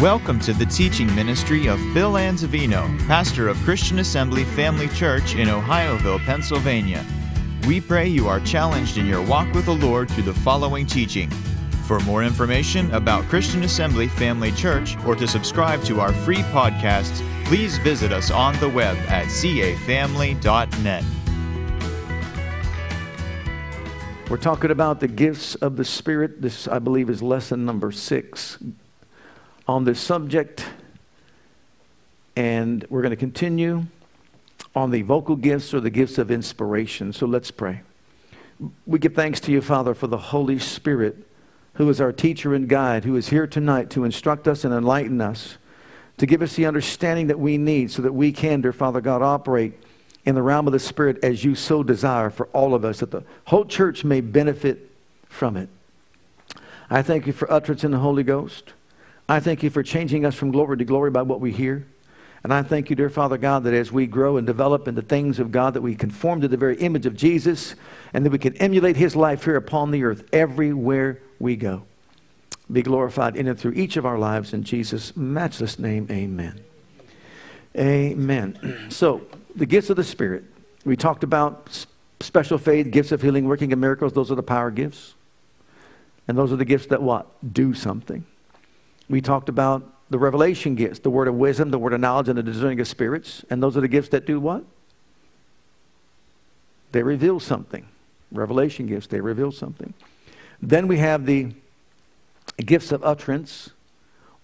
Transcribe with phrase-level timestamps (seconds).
[0.00, 5.48] Welcome to the teaching ministry of Bill Anzavino, pastor of Christian Assembly Family Church in
[5.48, 7.04] Ohioville, Pennsylvania.
[7.66, 11.28] We pray you are challenged in your walk with the Lord through the following teaching.
[11.84, 17.22] For more information about Christian Assembly Family Church or to subscribe to our free podcasts,
[17.44, 21.04] please visit us on the web at cafamily.net.
[24.30, 26.40] We're talking about the gifts of the Spirit.
[26.40, 28.56] This, I believe, is lesson number six
[29.70, 30.66] on this subject.
[32.34, 33.84] And we're going to continue
[34.74, 37.12] on the vocal gifts or the gifts of inspiration.
[37.12, 37.82] So let's pray.
[38.84, 41.16] We give thanks to you, Father, for the Holy Spirit,
[41.74, 45.20] who is our teacher and guide, who is here tonight to instruct us and enlighten
[45.20, 45.56] us,
[46.18, 49.22] to give us the understanding that we need so that we can, dear Father God,
[49.22, 49.74] operate
[50.24, 53.12] in the realm of the Spirit as you so desire for all of us, that
[53.12, 54.90] the whole church may benefit
[55.28, 55.68] from it.
[56.90, 58.72] I thank you for utterance in the Holy Ghost.
[59.30, 61.86] I thank you for changing us from glory to glory by what we hear.
[62.42, 65.02] And I thank you, dear Father God, that as we grow and develop in the
[65.02, 67.76] things of God, that we conform to the very image of Jesus
[68.12, 71.84] and that we can emulate his life here upon the earth everywhere we go.
[72.72, 76.08] Be glorified in and through each of our lives in Jesus' matchless name.
[76.10, 76.60] Amen.
[77.78, 78.86] Amen.
[78.90, 79.20] So,
[79.54, 80.42] the gifts of the Spirit.
[80.84, 81.86] We talked about
[82.18, 84.12] special faith, gifts of healing, working of miracles.
[84.12, 85.14] Those are the power gifts.
[86.26, 87.28] And those are the gifts that what?
[87.52, 88.24] Do something.
[89.10, 92.38] We talked about the revelation gifts, the word of wisdom, the word of knowledge, and
[92.38, 93.44] the discerning of spirits.
[93.50, 94.64] And those are the gifts that do what?
[96.92, 97.88] They reveal something.
[98.30, 99.94] Revelation gifts, they reveal something.
[100.62, 101.52] Then we have the
[102.64, 103.70] gifts of utterance,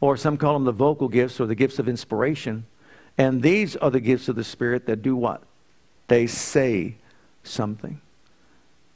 [0.01, 2.67] or some call them the vocal gifts or the gifts of inspiration.
[3.17, 5.43] And these are the gifts of the Spirit that do what?
[6.09, 6.97] They say
[7.45, 8.01] something.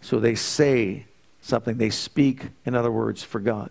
[0.00, 1.06] So they say
[1.40, 1.76] something.
[1.76, 3.70] They speak, in other words, for God.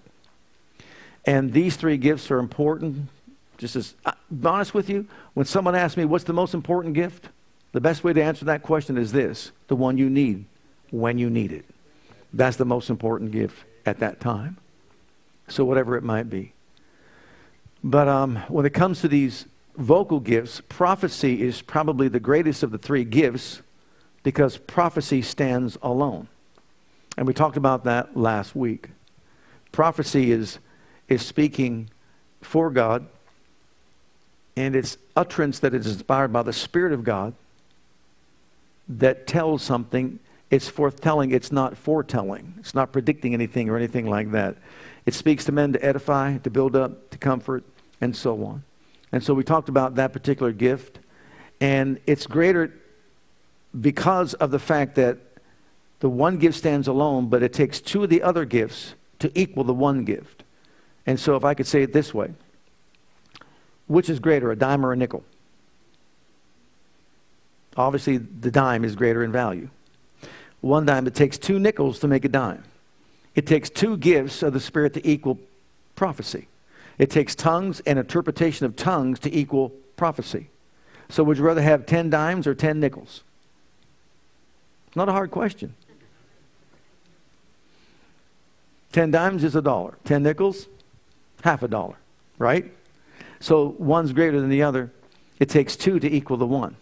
[1.26, 3.10] And these three gifts are important.
[3.58, 6.94] Just as uh, be honest with you, when someone asks me what's the most important
[6.94, 7.30] gift,
[7.72, 10.46] the best way to answer that question is this the one you need
[10.92, 11.66] when you need it.
[12.34, 14.58] That's the most important gift at that time.
[15.48, 16.54] So, whatever it might be.
[17.84, 19.46] But um, when it comes to these
[19.78, 23.62] vocal gifts, prophecy is probably the greatest of the three gifts
[24.24, 26.28] because prophecy stands alone.
[27.18, 28.90] And we talked about that last week.
[29.72, 30.60] Prophecy is
[31.10, 31.90] is speaking
[32.42, 33.08] for God,
[34.56, 37.34] and it's utterance that is inspired by the Spirit of God
[38.88, 40.20] that tells something.
[40.50, 42.56] It's forthtelling, it's not foretelling.
[42.60, 44.58] It's not predicting anything or anything like that.
[45.06, 47.64] It speaks to men to edify, to build up, to comfort,
[48.02, 48.64] and so on.
[49.12, 51.00] And so we talked about that particular gift,
[51.62, 52.74] and it's greater
[53.80, 55.18] because of the fact that
[56.00, 59.64] the one gift stands alone, but it takes two of the other gifts to equal
[59.64, 60.44] the one gift.
[61.06, 62.32] And so, if I could say it this way
[63.88, 65.24] which is greater, a dime or a nickel?
[67.76, 69.68] Obviously, the dime is greater in value.
[70.62, 72.64] One dime, it takes two nickels to make a dime.
[73.34, 75.40] It takes two gifts of the Spirit to equal
[75.96, 76.48] prophecy.
[77.00, 80.50] It takes tongues and interpretation of tongues to equal prophecy.
[81.10, 83.24] So, would you rather have 10 dimes or 10 nickels?
[84.96, 85.74] Not a hard question.
[88.92, 90.68] 10 dimes is a dollar, 10 nickels,
[91.42, 91.96] half a dollar,
[92.38, 92.72] right?
[93.40, 94.92] So one's greater than the other.
[95.40, 96.76] It takes two to equal the one.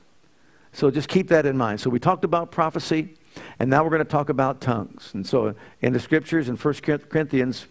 [0.74, 1.80] So just keep that in mind.
[1.80, 3.16] So we talked about prophecy,
[3.60, 5.12] and now we're going to talk about tongues.
[5.14, 7.68] And so in the scriptures in 1 Corinthians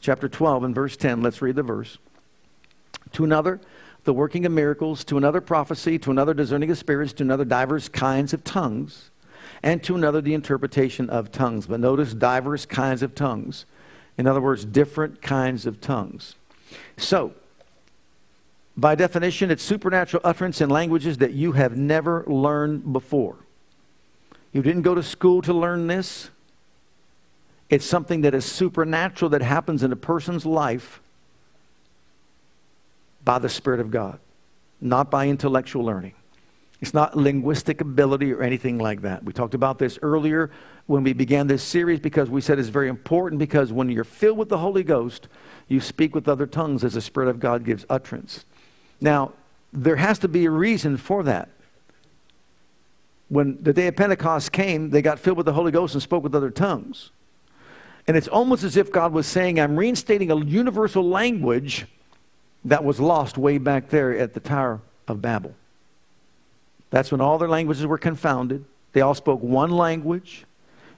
[0.00, 1.98] chapter 12 and verse 10, let's read the verse.
[3.12, 3.60] To another,
[4.04, 7.88] the working of miracles, to another prophecy, to another discerning of spirits, to another divers
[7.88, 9.10] kinds of tongues,
[9.62, 11.66] and to another the interpretation of tongues.
[11.66, 13.64] But notice divers kinds of tongues.
[14.16, 16.36] In other words, different kinds of tongues.
[16.96, 17.32] So,
[18.76, 23.36] by definition, it's supernatural utterance in languages that you have never learned before.
[24.52, 26.30] You didn't go to school to learn this.
[27.70, 31.00] It's something that is supernatural that happens in a person's life
[33.24, 34.18] by the Spirit of God,
[34.80, 36.14] not by intellectual learning.
[36.84, 39.24] It's not linguistic ability or anything like that.
[39.24, 40.50] We talked about this earlier
[40.84, 44.36] when we began this series because we said it's very important because when you're filled
[44.36, 45.28] with the Holy Ghost,
[45.66, 48.44] you speak with other tongues as the Spirit of God gives utterance.
[49.00, 49.32] Now,
[49.72, 51.48] there has to be a reason for that.
[53.30, 56.22] When the day of Pentecost came, they got filled with the Holy Ghost and spoke
[56.22, 57.12] with other tongues.
[58.06, 61.86] And it's almost as if God was saying, I'm reinstating a universal language
[62.62, 65.54] that was lost way back there at the Tower of Babel.
[66.94, 68.64] That's when all their languages were confounded.
[68.92, 70.44] They all spoke one language.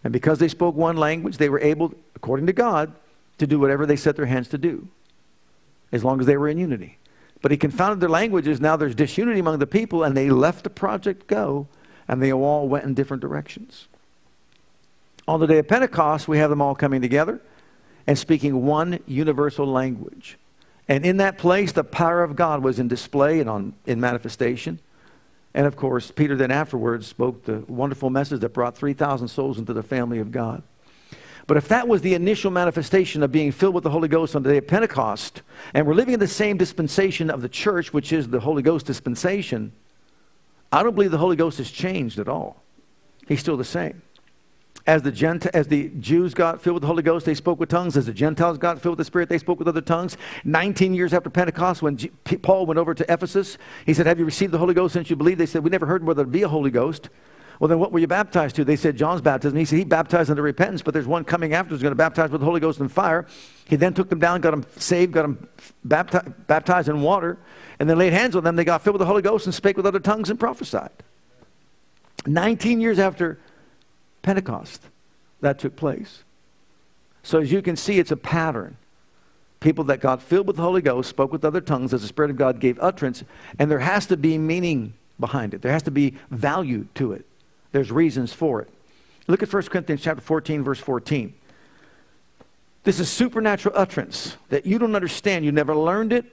[0.05, 2.93] And because they spoke one language, they were able, according to God,
[3.39, 4.89] to do whatever they set their hands to do.
[5.93, 6.99] as long as they were in unity.
[7.41, 8.61] But he confounded their languages.
[8.61, 11.67] Now there's disunity among the people, and they left the project go,
[12.09, 13.89] and they all went in different directions.
[15.27, 17.41] On the day of Pentecost, we have them all coming together
[18.07, 20.37] and speaking one universal language.
[20.89, 24.79] And in that place, the power of God was in display and on, in manifestation.
[25.57, 29.73] And of course, Peter then afterwards spoke the wonderful message that brought 3,000 souls into
[29.73, 30.63] the family of God.
[31.47, 34.43] But if that was the initial manifestation of being filled with the Holy Ghost on
[34.43, 35.41] the day of Pentecost,
[35.73, 38.85] and we're living in the same dispensation of the church, which is the Holy Ghost
[38.85, 39.73] dispensation,
[40.71, 42.63] I don't believe the Holy Ghost has changed at all.
[43.27, 44.03] He's still the same.
[44.87, 47.69] As the, Gent- as the Jews got filled with the Holy Ghost, they spoke with
[47.69, 47.97] tongues.
[47.97, 50.17] As the Gentiles got filled with the Spirit, they spoke with other tongues.
[50.45, 51.97] 19 years after Pentecost, when
[52.43, 55.17] Paul went over to Ephesus, he said, Have you received the Holy Ghost since you
[55.17, 55.41] believed?
[55.41, 57.09] They said, We never heard whether there'd be a Holy Ghost.
[57.59, 58.65] Well, then what were you baptized to?
[58.65, 59.57] They said John's baptism.
[59.59, 62.31] He said he baptized unto repentance, but there's one coming after who's going to baptize
[62.31, 63.27] with the Holy Ghost and fire.
[63.67, 65.49] He then took them down, got them saved, got them
[65.87, 67.39] bapti- baptized in water,
[67.81, 68.57] and then laid hands on them.
[68.57, 70.91] They got filled with the Holy Ghost and spake with other tongues and prophesied.
[72.27, 73.39] 19 years after
[74.27, 74.83] Pentecost,
[75.41, 76.25] that took place.
[77.23, 78.77] So as you can see, it's a pattern.
[79.61, 82.33] People that got filled with the Holy Ghost spoke with other tongues as the Spirit
[82.33, 83.23] of God gave utterance,
[83.57, 85.63] and there has to be meaning behind it.
[85.63, 87.25] There has to be value to it.
[87.71, 88.69] There's reasons for it.
[89.29, 91.33] Look at 1 Corinthians chapter 14, verse 14.
[92.83, 95.45] This is supernatural utterance that you don't understand.
[95.45, 96.25] You never learned it,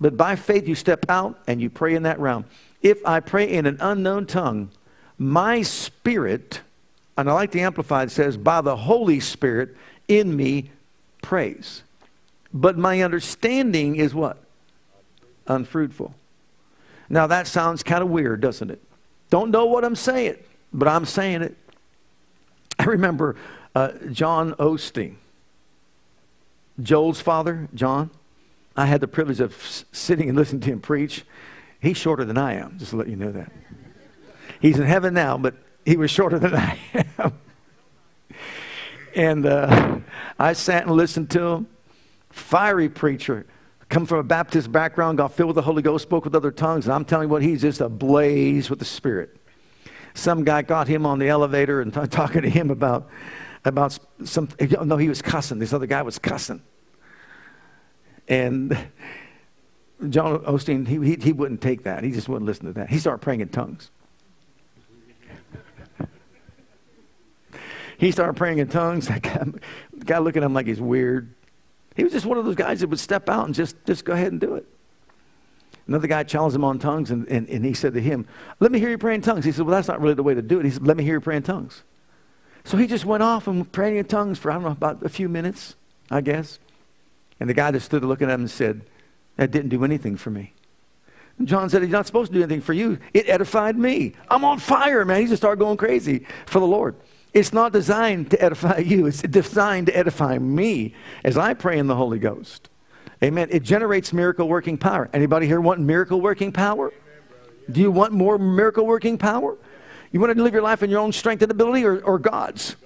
[0.00, 2.46] but by faith you step out and you pray in that realm.
[2.82, 4.70] If I pray in an unknown tongue,
[5.18, 6.62] my spirit,
[7.18, 9.76] and I like the Amplified, says, by the Holy Spirit
[10.06, 10.70] in me
[11.20, 11.82] praise.
[12.54, 14.38] But my understanding is what?
[15.48, 16.14] Unfruitful.
[17.08, 18.80] Now that sounds kind of weird, doesn't it?
[19.30, 20.36] Don't know what I'm saying,
[20.72, 21.56] but I'm saying it.
[22.78, 23.34] I remember
[23.74, 25.16] uh, John Osteen,
[26.80, 28.10] Joel's father, John.
[28.76, 29.56] I had the privilege of
[29.90, 31.24] sitting and listening to him preach.
[31.80, 33.50] He's shorter than I am, just to let you know that.
[34.60, 36.78] He's in heaven now, but he was shorter than I
[37.18, 37.32] am.
[39.14, 39.98] and uh,
[40.38, 41.66] I sat and listened to him.
[42.30, 43.46] Fiery preacher
[43.88, 46.86] come from a Baptist background, got filled with the Holy Ghost, spoke with other tongues,
[46.86, 49.36] and I'm telling you what, he's just ablaze with the Spirit.
[50.14, 53.08] Some guy got him on the elevator and t- talking to him about,
[53.64, 54.48] about some,
[54.84, 55.58] no, he was cussing.
[55.58, 56.62] This other guy was cussing.
[58.26, 58.76] And
[60.10, 62.04] John Osteen, he, he, he wouldn't take that.
[62.04, 62.90] He just wouldn't listen to that.
[62.90, 63.90] He started praying in tongues.
[67.98, 69.08] He started praying in tongues.
[69.22, 69.44] Guy,
[69.92, 71.34] the guy looking at him like he's weird.
[71.96, 74.12] He was just one of those guys that would step out and just, just go
[74.12, 74.64] ahead and do it.
[75.88, 78.26] Another guy challenged him on tongues, and, and, and he said to him,
[78.60, 79.44] Let me hear you pray in tongues.
[79.44, 80.64] He said, Well, that's not really the way to do it.
[80.64, 81.82] He said, Let me hear you pray in tongues.
[82.64, 85.08] So he just went off and prayed in tongues for, I don't know, about a
[85.08, 85.74] few minutes,
[86.10, 86.58] I guess.
[87.40, 88.82] And the guy just stood looking at him and said,
[89.36, 90.52] That didn't do anything for me.
[91.42, 92.98] John said, He's not supposed to do anything for you.
[93.14, 94.12] It edified me.
[94.30, 95.22] I'm on fire, man.
[95.22, 96.94] He just started going crazy for the Lord.
[97.34, 100.94] It's not designed to edify you, it's designed to edify me
[101.24, 102.68] as I pray in the Holy Ghost.
[103.22, 103.48] Amen.
[103.50, 105.10] It generates miracle working power.
[105.12, 106.92] Anybody here want miracle working power?
[107.70, 109.56] Do you want more miracle working power?
[110.12, 112.76] You want to live your life in your own strength and ability or, or God's?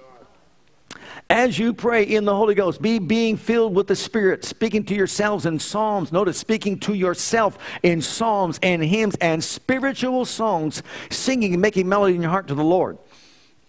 [1.29, 4.95] As you pray in the Holy Ghost, be being filled with the Spirit, speaking to
[4.95, 6.11] yourselves in psalms.
[6.11, 12.15] Notice speaking to yourself in psalms and hymns and spiritual songs, singing and making melody
[12.15, 12.97] in your heart to the Lord.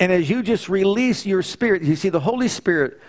[0.00, 3.00] And as you just release your spirit, you see the Holy Spirit,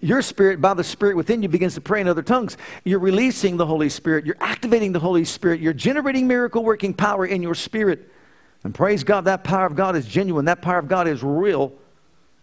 [0.00, 2.56] your spirit, by the Spirit within you, begins to pray in other tongues.
[2.84, 4.26] You're releasing the Holy Spirit.
[4.26, 5.60] You're activating the Holy Spirit.
[5.60, 8.10] You're generating miracle working power in your spirit.
[8.62, 10.44] And praise God, that power of God is genuine.
[10.44, 11.72] That power of God is real.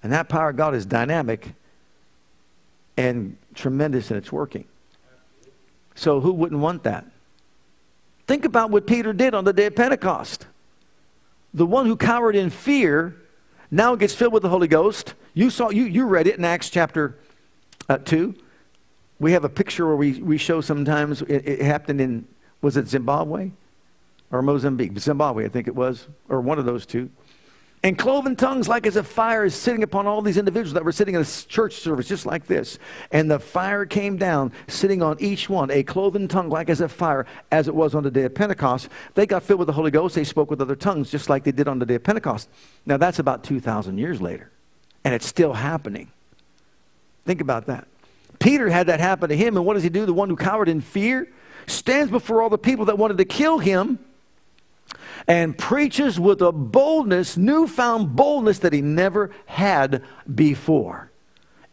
[0.01, 1.53] And that power of God is dynamic
[2.97, 4.65] and tremendous in its working.
[5.93, 7.05] So who wouldn't want that?
[8.25, 10.47] Think about what Peter did on the day of Pentecost.
[11.53, 13.15] The one who cowered in fear
[13.71, 15.13] now it gets filled with the Holy Ghost.
[15.33, 17.17] You saw you you read it in Acts chapter
[17.89, 18.35] uh, two.
[19.19, 22.27] We have a picture where we, we show sometimes it, it happened in
[22.61, 23.51] was it Zimbabwe
[24.31, 24.97] or Mozambique?
[24.99, 27.09] Zimbabwe, I think it was, or one of those two.
[27.83, 30.91] And cloven tongues, like as a fire, is sitting upon all these individuals that were
[30.91, 32.77] sitting in a church service just like this.
[33.11, 36.87] And the fire came down, sitting on each one, a cloven tongue, like as a
[36.87, 38.89] fire, as it was on the day of Pentecost.
[39.15, 40.13] They got filled with the Holy Ghost.
[40.13, 42.49] They spoke with other tongues, just like they did on the day of Pentecost.
[42.85, 44.51] Now, that's about 2,000 years later.
[45.03, 46.11] And it's still happening.
[47.25, 47.87] Think about that.
[48.37, 49.57] Peter had that happen to him.
[49.57, 50.05] And what does he do?
[50.05, 51.27] The one who cowered in fear
[51.65, 53.97] stands before all the people that wanted to kill him
[55.27, 61.11] and preaches with a boldness, newfound boldness that he never had before.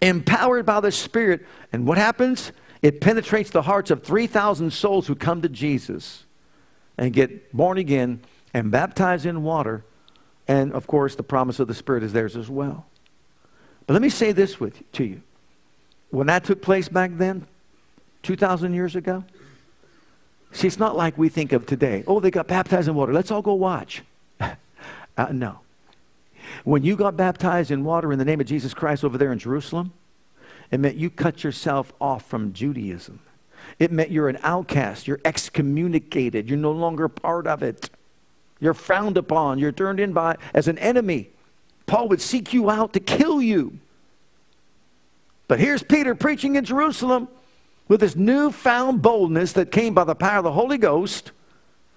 [0.01, 1.47] Empowered by the Spirit.
[1.73, 2.53] And what happens?
[2.83, 6.25] It penetrates the hearts of 3,000 souls who come to Jesus
[6.97, 8.21] and get born again
[8.55, 9.85] and baptized in water.
[10.47, 12.87] And of course, the promise of the Spirit is theirs as well.
[13.87, 15.23] But let me say this with, to you.
[16.11, 17.47] When that took place back then,
[18.23, 19.25] 2,000 years ago,
[20.53, 22.05] see, it's not like we think of today.
[22.07, 23.13] Oh, they got baptized in water.
[23.13, 24.03] Let's all go watch.
[24.41, 24.57] uh,
[25.31, 25.61] no.
[26.65, 29.39] When you got baptized in water in the name of Jesus Christ over there in
[29.39, 29.93] Jerusalem,
[30.71, 33.21] it meant you cut yourself off from Judaism.
[33.79, 35.07] It meant you're an outcast.
[35.07, 36.49] You're excommunicated.
[36.49, 37.91] You're no longer part of it.
[38.61, 39.59] You're frowned upon.
[39.59, 41.31] You're turned in by as an enemy.
[41.87, 43.79] Paul would seek you out to kill you.
[45.47, 47.29] But here's Peter preaching in Jerusalem
[47.89, 51.33] with this newfound boldness that came by the power of the Holy Ghost.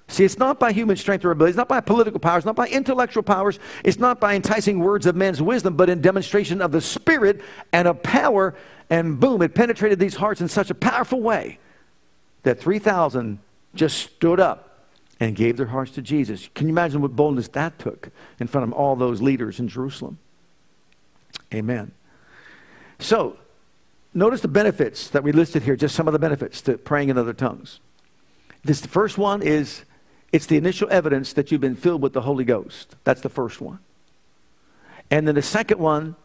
[0.07, 2.67] See, it's not by human strength or ability, it's not by political powers, not by
[2.67, 6.81] intellectual powers, it's not by enticing words of men's wisdom, but in demonstration of the
[6.81, 8.55] Spirit and of power.
[8.89, 11.59] And boom, it penetrated these hearts in such a powerful way
[12.43, 13.39] that 3,000
[13.73, 14.85] just stood up
[15.21, 16.49] and gave their hearts to Jesus.
[16.55, 20.17] Can you imagine what boldness that took in front of all those leaders in Jerusalem?
[21.53, 21.91] Amen.
[22.99, 23.37] So,
[24.13, 27.17] notice the benefits that we listed here, just some of the benefits to praying in
[27.17, 27.79] other tongues.
[28.63, 29.83] This the first one is
[30.31, 32.95] it's the initial evidence that you've been filled with the Holy Ghost.
[33.03, 33.79] That's the first one.
[35.09, 36.15] And then the second one,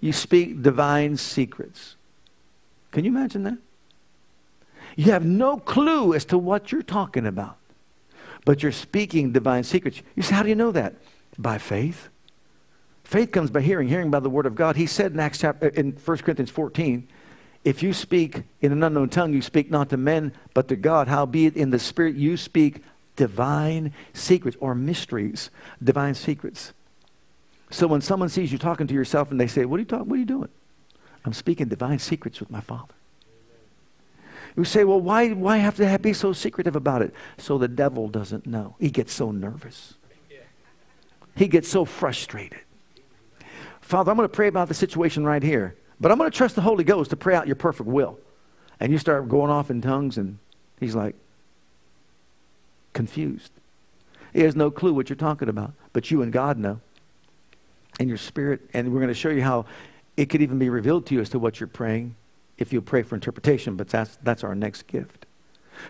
[0.00, 1.96] you speak divine secrets.
[2.92, 3.58] Can you imagine that?
[4.96, 7.56] You have no clue as to what you're talking about,
[8.44, 10.02] but you're speaking divine secrets.
[10.14, 10.94] You say, How do you know that?
[11.36, 12.08] By faith.
[13.04, 14.76] Faith comes by hearing, hearing by the word of God.
[14.76, 17.08] He said in Acts chapter uh, in 1 Corinthians 14,
[17.64, 21.08] if you speak in an unknown tongue, you speak not to men, but to God.
[21.08, 22.82] Howbeit in the spirit you speak
[23.16, 25.50] divine secrets or mysteries,
[25.82, 26.72] divine secrets.
[27.70, 30.08] So when someone sees you talking to yourself and they say, What are you talking?
[30.08, 30.48] What are you doing?
[31.24, 32.94] I'm speaking divine secrets with my Father.
[34.56, 37.12] You say, Well, why, why have to be so secretive about it?
[37.36, 38.76] So the devil doesn't know.
[38.78, 39.94] He gets so nervous.
[41.36, 42.60] He gets so frustrated.
[43.80, 46.54] Father, I'm going to pray about the situation right here, but I'm going to trust
[46.54, 48.18] the Holy Ghost to pray out your perfect will.
[48.80, 50.38] And you start going off in tongues, and
[50.78, 51.16] he's like,
[52.92, 53.52] confused.
[54.32, 56.80] He has no clue what you're talking about, but you and God know.
[57.98, 59.66] And your spirit, and we're going to show you how
[60.16, 62.14] it could even be revealed to you as to what you're praying
[62.58, 65.26] if you pray for interpretation, but that's, that's our next gift.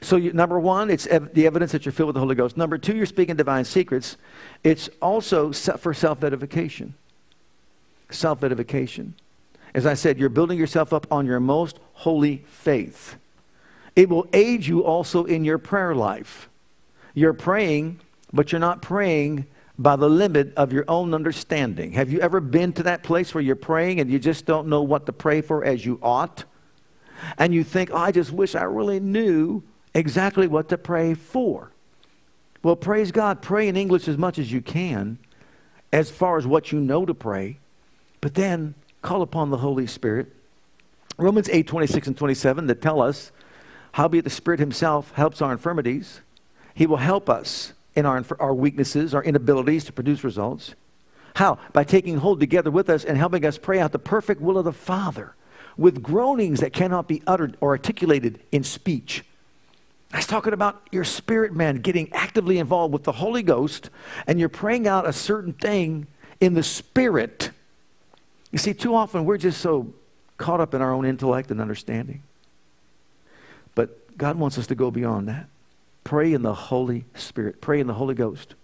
[0.01, 2.57] So, you, number one, it's ev- the evidence that you're filled with the Holy Ghost.
[2.57, 4.19] Number two, you're speaking divine secrets.
[4.63, 6.95] It's also for self edification.
[8.11, 9.15] Self edification.
[9.79, 13.15] As I said, you're building yourself up on your most holy faith.
[13.95, 16.49] It will aid you also in your prayer life.
[17.15, 18.01] You're praying,
[18.33, 19.47] but you're not praying
[19.79, 21.93] by the limit of your own understanding.
[21.93, 24.83] Have you ever been to that place where you're praying and you just don't know
[24.83, 26.43] what to pray for as you ought?
[27.39, 29.63] And you think, oh, I just wish I really knew
[29.95, 31.71] exactly what to pray for.
[32.65, 33.43] Well, praise God.
[33.43, 35.19] Pray in English as much as you can,
[35.93, 37.61] as far as what you know to pray,
[38.21, 40.33] but then call upon the Holy Spirit.
[41.17, 43.33] Romans 8 26 and 27 that tell us,
[43.93, 46.21] Howbeit the Spirit Himself helps our infirmities
[46.79, 50.77] he will help us in our, our weaknesses, our inabilities to produce results.
[51.35, 51.59] How?
[51.73, 54.65] By taking hold together with us and helping us pray out the perfect will of
[54.65, 55.35] the Father
[55.77, 59.25] with groanings that cannot be uttered or articulated in speech.
[60.11, 63.91] That's talking about your spirit man getting actively involved with the Holy Ghost
[64.29, 66.07] and you're praying out a certain thing
[66.39, 67.51] in the spirit.
[68.51, 69.93] You see, too often we're just so
[70.37, 72.23] caught up in our own intellect and understanding.
[73.75, 75.47] But God wants us to go beyond that.
[76.05, 77.61] Pray in the Holy Spirit.
[77.61, 78.55] Pray in the Holy Ghost.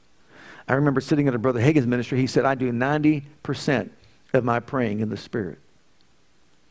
[0.66, 2.18] I remember sitting at a Brother Hagin's ministry.
[2.18, 3.90] He said, I do 90%
[4.32, 5.58] of my praying in the Spirit.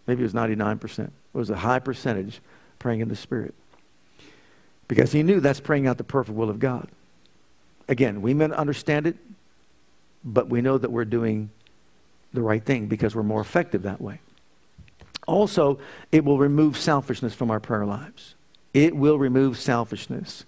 [0.08, 1.00] Maybe it was 99%.
[1.00, 2.42] It was a high percentage
[2.80, 3.54] praying in the Spirit.
[4.88, 6.90] Because he knew that's praying out the perfect will of God.
[7.88, 9.16] Again, we may understand it,
[10.24, 11.50] but we know that we're doing
[12.34, 14.20] the right thing because we're more effective that way.
[15.28, 15.80] Also,
[16.12, 18.36] it will remove selfishness from our prayer lives.
[18.74, 20.46] It will remove selfishness.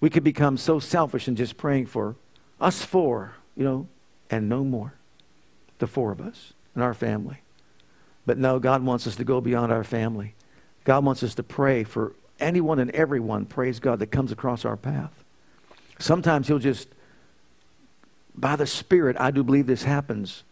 [0.00, 2.16] We could become so selfish in just praying for
[2.60, 3.88] us four, you know,
[4.30, 4.94] and no more.
[5.78, 7.38] The four of us and our family.
[8.26, 10.34] But no, God wants us to go beyond our family.
[10.84, 14.76] God wants us to pray for anyone and everyone, praise God, that comes across our
[14.76, 15.24] path.
[15.98, 16.88] Sometimes He'll just,
[18.34, 20.44] by the Spirit, I do believe this happens,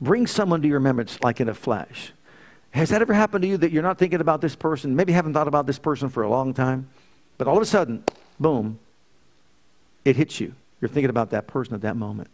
[0.00, 2.12] bring someone to your remembrance like in a flash.
[2.70, 5.32] Has that ever happened to you that you're not thinking about this person, maybe haven't
[5.32, 6.88] thought about this person for a long time,
[7.38, 8.04] but all of a sudden,
[8.38, 8.78] boom,
[10.04, 10.54] it hits you.
[10.80, 12.28] You're thinking about that person at that moment.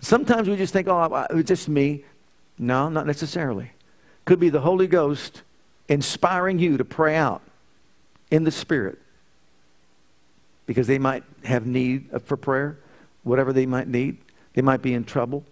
[0.00, 2.04] Sometimes we just think, oh, it's just me.
[2.58, 3.72] No, not necessarily.
[4.24, 5.42] Could be the Holy Ghost
[5.88, 7.42] inspiring you to pray out
[8.30, 8.98] in the Spirit
[10.66, 12.78] because they might have need for prayer,
[13.24, 14.18] whatever they might need.
[14.54, 15.44] They might be in trouble.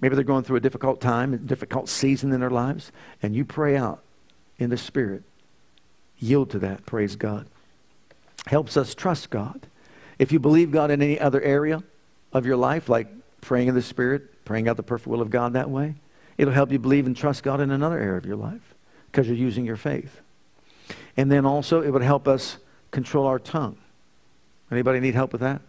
[0.00, 3.44] Maybe they're going through a difficult time, a difficult season in their lives, and you
[3.44, 4.02] pray out
[4.58, 5.22] in the Spirit.
[6.18, 7.46] Yield to that, praise God.
[8.46, 9.66] Helps us trust God.
[10.18, 11.82] If you believe God in any other area
[12.32, 13.08] of your life, like
[13.40, 15.94] praying in the Spirit, praying out the perfect will of God that way,
[16.38, 18.74] it'll help you believe and trust God in another area of your life
[19.10, 20.20] because you're using your faith.
[21.16, 22.58] And then also, it would help us
[22.90, 23.78] control our tongue.
[24.70, 25.62] Anybody need help with that?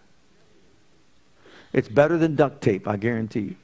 [1.74, 3.56] It's better than duct tape, I guarantee you.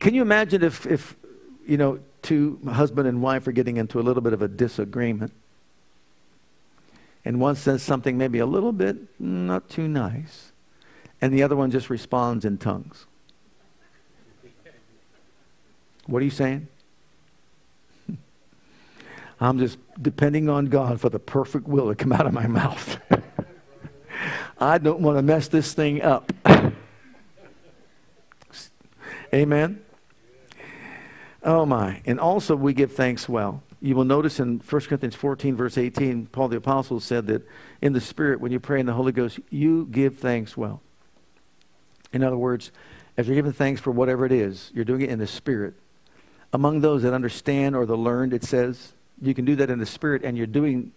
[0.00, 1.16] Can you imagine if, if
[1.66, 5.32] you know, two husband and wife are getting into a little bit of a disagreement,
[7.24, 10.52] and one says something maybe a little bit not too nice,
[11.20, 13.06] and the other one just responds in tongues?
[16.06, 16.68] What are you saying?
[19.40, 22.98] I'm just depending on God for the perfect will to come out of my mouth.
[24.58, 26.32] I don't want to mess this thing up.
[29.34, 29.82] Amen.
[31.46, 32.02] Oh my.
[32.04, 33.62] And also we give thanks well.
[33.80, 37.46] You will notice in 1 Corinthians 14, verse 18, Paul the Apostle said that
[37.80, 40.82] in the Spirit, when you pray in the Holy Ghost, you give thanks well.
[42.12, 42.72] In other words,
[43.16, 45.74] as you're giving thanks for whatever it is, you're doing it in the Spirit.
[46.52, 49.86] Among those that understand or the learned, it says, you can do that in the
[49.86, 50.92] Spirit and you're doing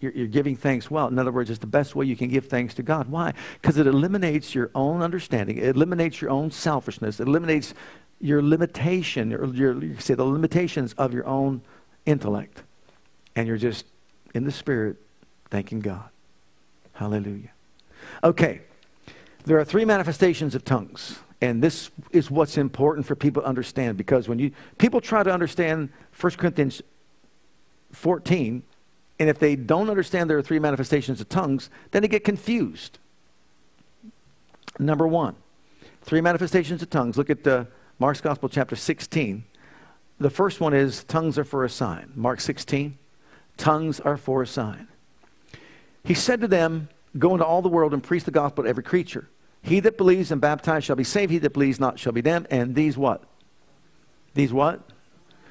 [0.00, 1.06] you're, you're, giving thanks well.
[1.08, 3.08] In other words, it's the best way you can give thanks to God.
[3.08, 3.32] Why?
[3.62, 5.56] Because it eliminates your own understanding.
[5.56, 7.20] It eliminates your own selfishness.
[7.20, 7.72] It eliminates
[8.20, 11.62] your limitation, or your, you say the limitations of your own
[12.06, 12.62] intellect.
[13.36, 13.86] And you're just
[14.34, 14.96] in the Spirit
[15.50, 16.08] thanking God.
[16.92, 17.50] Hallelujah.
[18.22, 18.60] Okay.
[19.44, 21.18] There are three manifestations of tongues.
[21.40, 25.30] And this is what's important for people to understand because when you people try to
[25.30, 26.80] understand 1 Corinthians
[27.92, 28.62] 14,
[29.18, 32.98] and if they don't understand there are three manifestations of tongues, then they get confused.
[34.78, 35.36] Number one,
[36.02, 37.18] three manifestations of tongues.
[37.18, 37.66] Look at the
[37.98, 39.44] Mark's Gospel, chapter 16.
[40.18, 42.12] The first one is tongues are for a sign.
[42.14, 42.98] Mark 16,
[43.56, 44.88] tongues are for a sign.
[46.04, 48.82] He said to them, Go into all the world and preach the gospel to every
[48.82, 49.28] creature.
[49.62, 51.30] He that believes and baptized shall be saved.
[51.30, 52.48] He that believes not shall be damned.
[52.50, 53.22] And these what?
[54.34, 54.80] These what?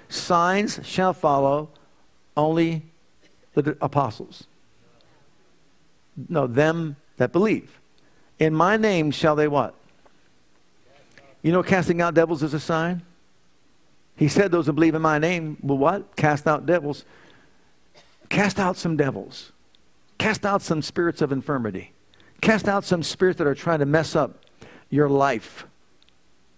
[0.10, 1.70] Signs shall follow
[2.36, 2.84] only
[3.54, 4.44] the apostles.
[6.30, 7.80] No, them that believe.
[8.40, 9.74] In my name shall they what?
[11.44, 13.04] You know, casting out devils is a sign.
[14.16, 16.16] He said, Those who believe in my name will what?
[16.16, 17.06] Cast out devils.
[18.30, 19.52] Cast out some devils.
[20.18, 21.92] Cast out some spirits of infirmity.
[22.42, 24.46] Cast out some spirits that are trying to mess up
[24.90, 25.66] your life,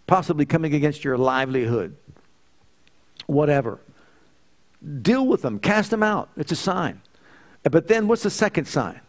[0.08, 1.96] possibly coming against your livelihood.
[3.28, 3.80] Whatever.
[5.02, 6.30] Deal with them, cast them out.
[6.38, 7.02] It's a sign.
[7.64, 9.00] But then what's the second sign?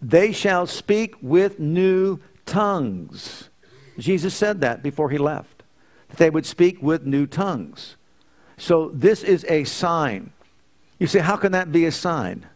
[0.00, 3.48] They shall speak with new tongues.
[3.98, 5.62] Jesus said that before he left.
[6.08, 7.96] That they would speak with new tongues.
[8.56, 10.32] So this is a sign.
[10.98, 12.46] You say, how can that be a sign?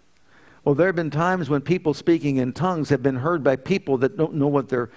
[0.64, 3.98] Well, there have been times when people speaking in tongues have been heard by people
[3.98, 4.90] that don't know what they're,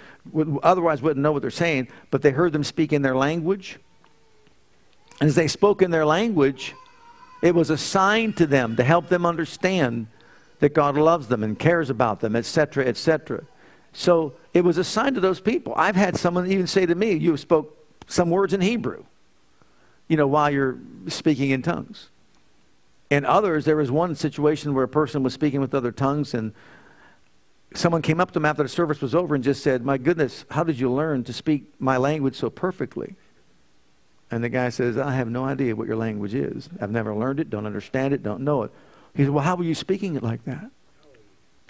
[0.64, 3.78] otherwise wouldn't know what they're saying, but they heard them speak in their language.
[5.20, 6.74] And as they spoke in their language,
[7.44, 10.08] it was a sign to them to help them understand
[10.60, 13.44] that God loves them and cares about them, etc., etc.
[13.94, 15.74] So it was a sign to those people.
[15.76, 17.76] I've had someone even say to me, You spoke
[18.08, 19.04] some words in Hebrew,
[20.08, 22.10] you know, while you're speaking in tongues.
[23.12, 26.54] And others, there was one situation where a person was speaking with other tongues, and
[27.74, 30.46] someone came up to him after the service was over and just said, My goodness,
[30.52, 33.16] how did you learn to speak my language so perfectly?
[34.32, 36.70] And the guy says, I have no idea what your language is.
[36.80, 38.72] I've never learned it, don't understand it, don't know it.
[39.16, 40.70] He said, Well, how were you speaking it like that?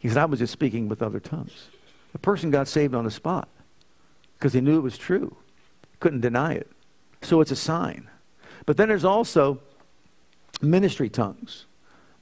[0.02, 1.70] He said, I was just speaking with other tongues.
[2.12, 3.48] The person got saved on the spot
[4.38, 5.36] because he knew it was true,
[6.00, 6.70] couldn't deny it.
[7.22, 8.10] So it's a sign.
[8.66, 9.60] But then there's also
[10.62, 11.66] ministry tongues.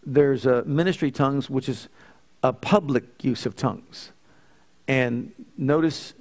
[0.06, 1.90] There's a ministry tongues, which is
[2.44, 4.12] a public use of tongues.
[4.88, 6.14] And notice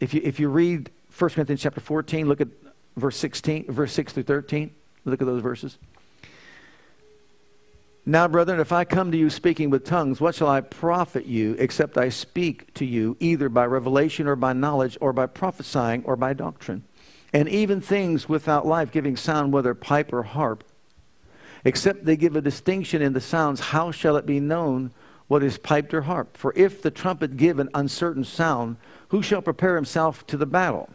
[0.00, 2.48] if you, if you read 1 Corinthians chapter 14, look at
[2.96, 4.70] verse 16, verse 6 through 13.
[5.04, 5.78] Look at those verses.
[8.06, 11.56] Now, brethren, if I come to you speaking with tongues, what shall I profit you
[11.58, 16.14] except I speak to you either by revelation or by knowledge or by prophesying or
[16.14, 16.84] by doctrine?
[17.32, 20.64] And even things without life giving sound, whether pipe or harp,
[21.64, 24.90] except they give a distinction in the sounds, how shall it be known
[25.26, 26.36] what is piped or harp?
[26.36, 28.76] For if the trumpet give an uncertain sound,
[29.08, 30.90] who shall prepare himself to the battle?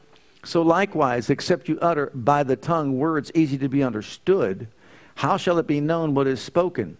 [0.45, 4.67] So likewise, except you utter by the tongue words easy to be understood,
[5.19, 6.95] how shall it be known what is spoken?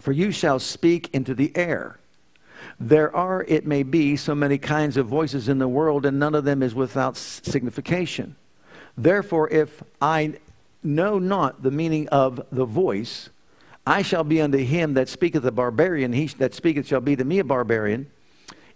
[0.00, 2.00] For you shall speak into the air.
[2.80, 6.34] There are, it may be, so many kinds of voices in the world, and none
[6.34, 8.34] of them is without signification.
[8.98, 10.34] Therefore, if I
[10.82, 13.28] know not the meaning of the voice,
[13.86, 17.24] I shall be unto him that speaketh a barbarian, he that speaketh shall be to
[17.24, 18.10] me a barbarian.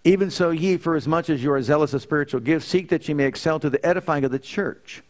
[0.05, 3.09] Even so, ye, for as much as you are zealous of spiritual gifts, seek that
[3.09, 5.03] ye may excel to the edifying of the church.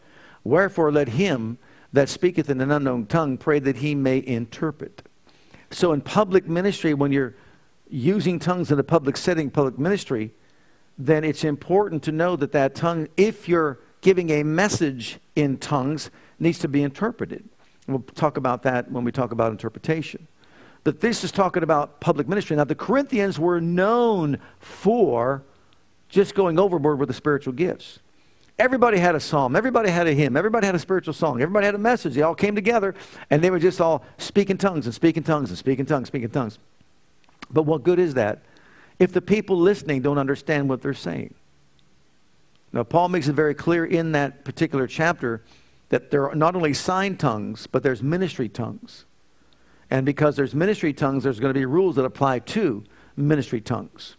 [0.43, 1.59] Wherefore, let him
[1.93, 5.03] that speaketh in an unknown tongue pray that he may interpret.
[5.71, 7.35] So, in public ministry, when you're
[7.89, 10.31] using tongues in a public setting, public ministry,
[10.97, 16.09] then it's important to know that that tongue, if you're giving a message in tongues,
[16.39, 17.47] needs to be interpreted.
[17.87, 20.27] We'll talk about that when we talk about interpretation.
[20.83, 22.55] But this is talking about public ministry.
[22.55, 25.43] Now, the Corinthians were known for
[26.09, 27.99] just going overboard with the spiritual gifts.
[28.59, 29.55] Everybody had a psalm.
[29.55, 30.35] Everybody had a hymn.
[30.35, 31.41] Everybody had a spiritual song.
[31.41, 32.15] Everybody had a message.
[32.15, 32.95] They all came together
[33.29, 36.57] and they were just all speaking tongues and speaking tongues and speaking tongues, speaking tongues.
[37.51, 38.41] But what good is that
[38.97, 41.35] if the people listening don't understand what they're saying?
[42.73, 45.43] Now, Paul makes it very clear in that particular chapter
[45.89, 49.05] that there are not only sign tongues, but there's ministry tongues.
[49.89, 52.83] And because there's ministry tongues, there's going to be rules that apply to
[53.15, 54.17] ministry tongues.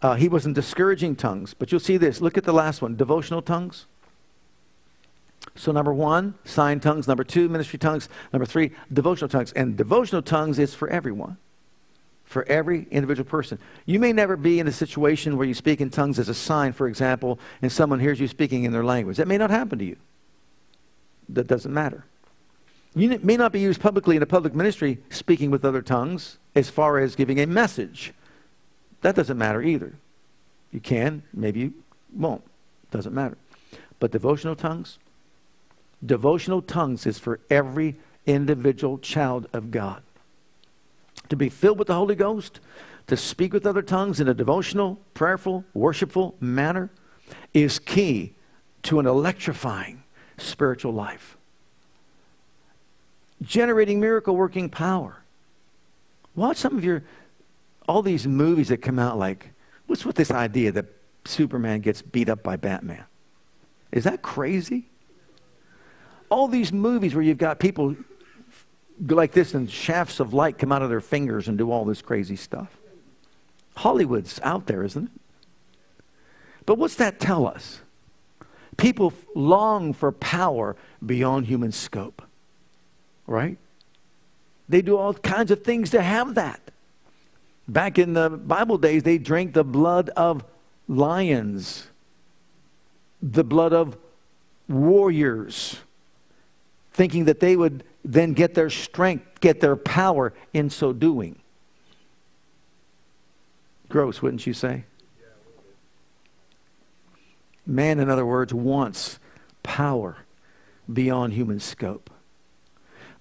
[0.00, 2.20] Uh, he wasn't discouraging tongues, but you'll see this.
[2.20, 3.86] Look at the last one devotional tongues.
[5.56, 7.08] So, number one, sign tongues.
[7.08, 8.08] Number two, ministry tongues.
[8.32, 9.52] Number three, devotional tongues.
[9.52, 11.36] And devotional tongues is for everyone,
[12.24, 13.58] for every individual person.
[13.84, 16.72] You may never be in a situation where you speak in tongues as a sign,
[16.72, 19.16] for example, and someone hears you speaking in their language.
[19.16, 19.96] That may not happen to you.
[21.28, 22.04] That doesn't matter.
[22.94, 26.70] You may not be used publicly in a public ministry speaking with other tongues as
[26.70, 28.12] far as giving a message.
[29.02, 29.94] That doesn't matter either.
[30.72, 31.74] You can, maybe you
[32.14, 32.42] won't.
[32.90, 33.36] Doesn't matter.
[34.00, 34.98] But devotional tongues,
[36.04, 40.02] devotional tongues is for every individual child of God.
[41.28, 42.60] To be filled with the Holy Ghost,
[43.06, 46.90] to speak with other tongues in a devotional, prayerful, worshipful manner
[47.52, 48.34] is key
[48.84, 50.02] to an electrifying
[50.36, 51.36] spiritual life.
[53.42, 55.22] Generating miracle working power.
[56.34, 57.02] Watch some of your
[57.88, 59.50] all these movies that come out like,
[59.86, 60.84] what's with this idea that
[61.24, 63.04] Superman gets beat up by Batman?
[63.90, 64.84] Is that crazy?
[66.28, 67.96] All these movies where you've got people
[69.06, 72.02] like this and shafts of light come out of their fingers and do all this
[72.02, 72.76] crazy stuff.
[73.76, 75.10] Hollywood's out there, isn't it?
[76.66, 77.80] But what's that tell us?
[78.76, 82.20] People long for power beyond human scope,
[83.26, 83.56] right?
[84.68, 86.60] They do all kinds of things to have that.
[87.68, 90.42] Back in the Bible days, they drank the blood of
[90.88, 91.86] lions,
[93.20, 93.96] the blood of
[94.68, 95.76] warriors,
[96.92, 101.38] thinking that they would then get their strength, get their power in so doing.
[103.90, 104.84] Gross, wouldn't you say?
[107.66, 109.18] Man, in other words, wants
[109.62, 110.16] power
[110.90, 112.10] beyond human scope.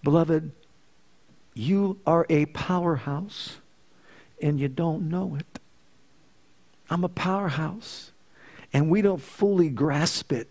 [0.04, 0.52] Beloved,
[1.54, 3.58] you are a powerhouse
[4.42, 5.60] and you don't know it.
[6.90, 8.12] I'm a powerhouse,
[8.72, 10.48] and we don't fully grasp it.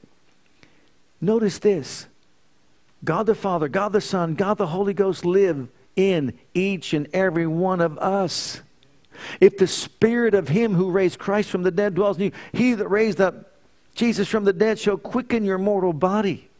[1.21, 2.07] Notice this
[3.05, 7.47] God the Father, God the Son, God the Holy Ghost live in each and every
[7.47, 8.61] one of us.
[9.41, 12.75] If the spirit of him who raised Christ from the dead dwells in you, he
[12.75, 13.53] that raised up
[13.95, 16.51] Jesus from the dead shall quicken your mortal body.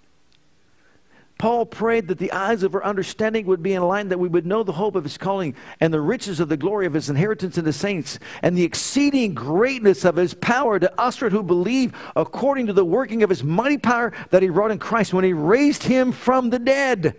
[1.39, 4.63] Paul prayed that the eyes of our understanding would be enlightened, that we would know
[4.63, 7.65] the hope of his calling and the riches of the glory of his inheritance in
[7.65, 12.73] the saints, and the exceeding greatness of his power to us who believe according to
[12.73, 16.11] the working of his mighty power that he wrought in Christ when he raised him
[16.11, 17.15] from the dead.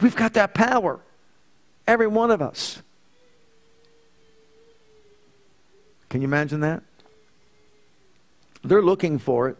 [0.00, 1.00] We've got that power,
[1.86, 2.80] every one of us.
[6.08, 6.82] Can you imagine that?
[8.62, 9.56] They're looking for it.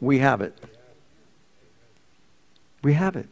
[0.00, 0.58] We have it.
[2.82, 3.28] We have it.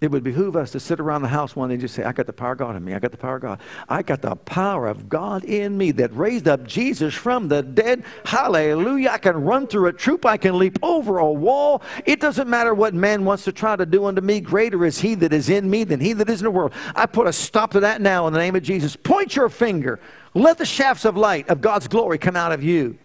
[0.00, 2.12] It would behoove us to sit around the house one day and just say, I
[2.12, 2.94] got the power of God in me.
[2.94, 3.60] I got the power of God.
[3.86, 8.04] I got the power of God in me that raised up Jesus from the dead.
[8.24, 9.10] Hallelujah.
[9.10, 10.24] I can run through a troop.
[10.24, 11.82] I can leap over a wall.
[12.06, 14.40] It doesn't matter what man wants to try to do unto me.
[14.40, 16.72] Greater is he that is in me than he that is in the world.
[16.94, 18.96] I put a stop to that now in the name of Jesus.
[18.96, 20.00] Point your finger.
[20.32, 22.96] Let the shafts of light of God's glory come out of you.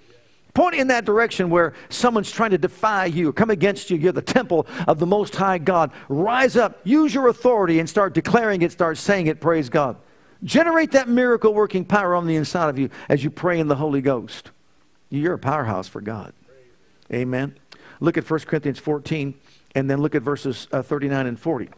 [0.56, 3.98] Point in that direction where someone's trying to defy you, come against you.
[3.98, 5.91] You're the temple of the Most High God.
[6.08, 9.41] Rise up, use your authority, and start declaring it, start saying it.
[9.41, 9.98] Praise God.
[10.46, 13.76] Generate that miracle working power on the inside of you as you pray in the
[13.76, 14.52] Holy Ghost.
[15.10, 16.34] You're a powerhouse for God.
[17.12, 17.58] Amen.
[18.00, 19.34] Look at 1 Corinthians 14
[19.76, 21.70] and then look at verses uh, 39 and 40.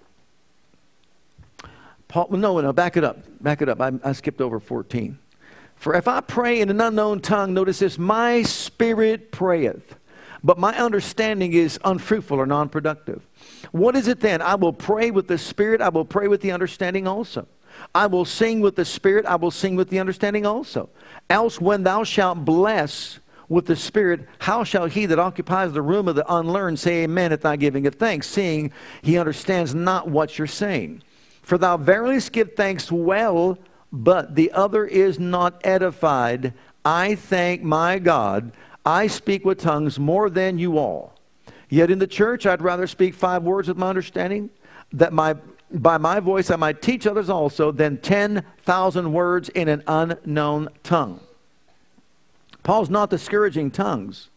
[2.08, 3.24] Paul, no, no, back it up.
[3.42, 3.82] Back it up.
[3.82, 5.18] I, I skipped over 14.
[5.78, 9.96] For if I pray in an unknown tongue, notice this, my spirit prayeth,
[10.44, 13.22] but my understanding is unfruitful or non productive.
[13.72, 14.42] What is it then?
[14.42, 17.48] I will pray with the spirit, I will pray with the understanding also.
[17.94, 20.90] I will sing with the spirit, I will sing with the understanding also.
[21.30, 26.08] Else, when thou shalt bless with the spirit, how shall he that occupies the room
[26.08, 28.72] of the unlearned say amen at thy giving of thanks, seeing
[29.04, 31.04] he understands not what you're saying?
[31.44, 33.58] For thou verily give thanks well
[33.92, 36.54] but the other is not edified.
[36.84, 38.52] I thank my God.
[38.86, 41.14] I speak with tongues more than you all.
[41.70, 44.50] Yet in the church, I'd rather speak five words with my understanding,
[44.94, 45.36] that my,
[45.72, 51.20] by my voice I might teach others also, than 10,000 words in an unknown tongue.
[52.64, 54.30] Paul's not discouraging tongues,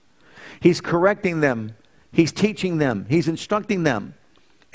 [0.61, 1.75] he's correcting them,
[2.13, 4.15] he's teaching them, he's instructing them.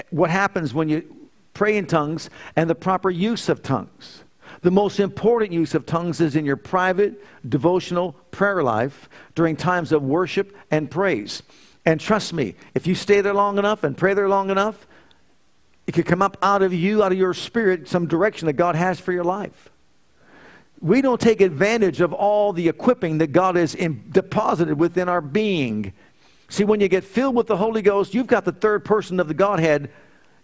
[0.09, 4.24] What happens when you pray in tongues and the proper use of tongues?
[4.65, 9.91] The most important use of tongues is in your private devotional prayer life during times
[9.91, 11.43] of worship and praise.
[11.85, 14.87] And trust me, if you stay there long enough and pray there long enough,
[15.85, 18.75] it could come up out of you, out of your spirit, some direction that God
[18.75, 19.69] has for your life.
[20.81, 25.21] We don't take advantage of all the equipping that God has in, deposited within our
[25.21, 25.93] being.
[26.49, 29.27] See, when you get filled with the Holy Ghost, you've got the third person of
[29.27, 29.91] the Godhead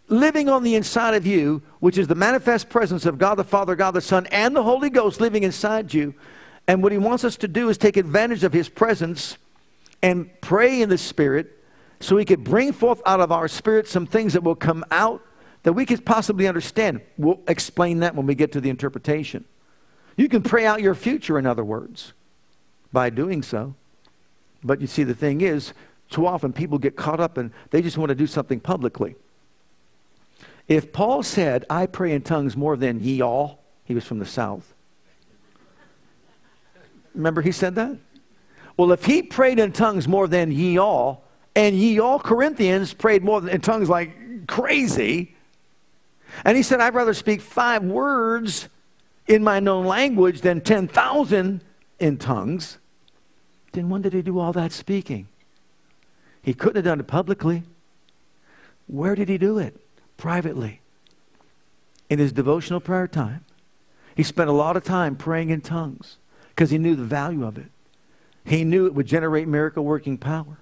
[0.08, 3.76] living on the inside of you, which is the manifest presence of God the Father,
[3.76, 6.14] God the Son, and the Holy Ghost living inside you.
[6.68, 9.38] And what he wants us to do is take advantage of his presence
[10.02, 11.58] and pray in the Spirit
[12.00, 15.22] so he could bring forth out of our spirit some things that will come out
[15.64, 17.02] that we could possibly understand.
[17.18, 19.46] We'll explain that when we get to the interpretation.
[20.18, 22.14] You can pray out your future, in other words,
[22.92, 23.76] by doing so.
[24.64, 25.74] But you see, the thing is,
[26.10, 29.16] too often people get caught up and they just want to do something publicly.
[30.68, 34.26] If Paul said, I pray in tongues more than ye all, he was from the
[34.26, 34.74] South.
[37.14, 37.98] Remember he said that?
[38.78, 41.24] Well, if he prayed in tongues more than ye all,
[41.56, 45.36] and ye all Corinthians prayed more in tongues like crazy,
[46.46, 48.70] and he said, I'd rather speak five words
[49.28, 51.62] in my known language than 10,000
[52.00, 52.78] in tongues,
[53.74, 55.28] then when did he do all that speaking?
[56.42, 57.64] He couldn't have done it publicly.
[58.88, 59.80] Where did he do it?
[60.22, 60.80] Privately
[62.08, 63.44] in his devotional prayer time.
[64.16, 66.18] He spent a lot of time praying in tongues
[66.50, 67.72] because he knew the value of it.
[68.46, 70.60] He knew it would generate miracle working power.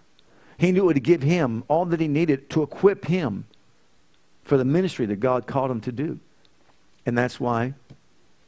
[0.58, 3.48] He knew it would give him all that he needed to equip him
[4.46, 6.22] for the ministry that God called him to do.
[7.06, 7.74] And that's why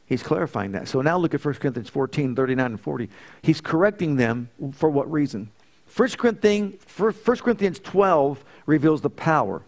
[0.06, 0.88] he's clarifying that.
[0.88, 3.10] So now look at 1 Corinthians 14, 39 and 40.
[3.42, 5.50] He's correcting them for what reason?
[5.94, 9.62] 1 Corinthians, 1 Corinthians 12 reveals the power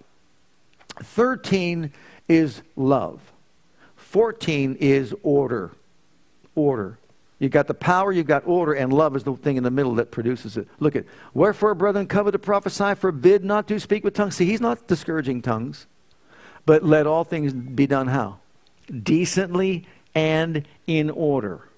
[1.03, 1.93] 13
[2.29, 3.21] is love.
[3.97, 5.73] 14 is order.
[6.55, 6.99] Order.
[7.39, 9.97] You've got the power, you've got order, and love is the thing in the middle
[9.97, 10.69] that produces it.
[10.79, 11.05] Look at,
[11.35, 14.37] wherefore, brethren, covet to prophesy, forbid not to speak with tongues.
[14.37, 15.87] See, he's not discouraging tongues,
[16.65, 18.39] but let all things be done how?
[19.03, 21.69] Decently and in order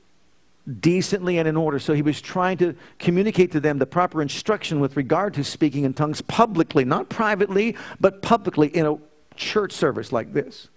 [0.81, 1.79] decently and in order.
[1.79, 5.85] So he was trying to communicate to them the proper instruction with regard to speaking
[5.85, 8.99] in tongues publicly, not privately, but publicly in a
[9.37, 10.69] church service like this.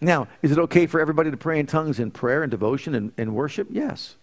[0.00, 3.12] Now, is it okay for everybody to pray in tongues in prayer and devotion and,
[3.18, 3.68] and worship?
[3.70, 4.16] Yes.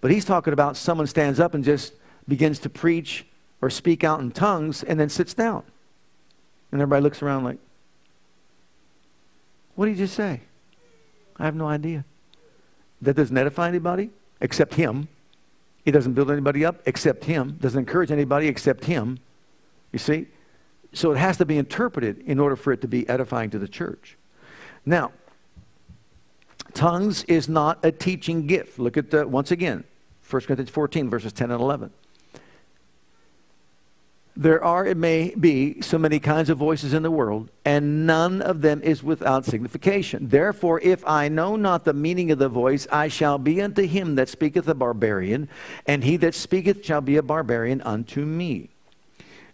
[0.00, 1.94] But he's talking about someone stands up and just
[2.28, 3.26] begins to preach
[3.60, 5.64] or speak out in tongues and then sits down.
[6.70, 7.58] And everybody looks around like,
[9.74, 10.42] what did you just say?
[11.36, 12.04] I have no idea.
[13.02, 15.08] That doesn't edify anybody except him.
[15.84, 17.56] He doesn't build anybody up except him.
[17.60, 19.18] Doesn't encourage anybody except him.
[19.92, 20.26] You see?
[20.92, 23.68] So it has to be interpreted in order for it to be edifying to the
[23.68, 24.16] church.
[24.84, 25.12] Now,
[26.74, 28.78] tongues is not a teaching gift.
[28.78, 29.84] Look at the, once again,
[30.28, 31.90] 1 Corinthians 14, verses 10 and 11.
[34.40, 38.40] There are, it may be, so many kinds of voices in the world, and none
[38.40, 40.28] of them is without signification.
[40.28, 44.14] Therefore, if I know not the meaning of the voice, I shall be unto him
[44.14, 45.48] that speaketh a barbarian,
[45.86, 48.70] and he that speaketh shall be a barbarian unto me.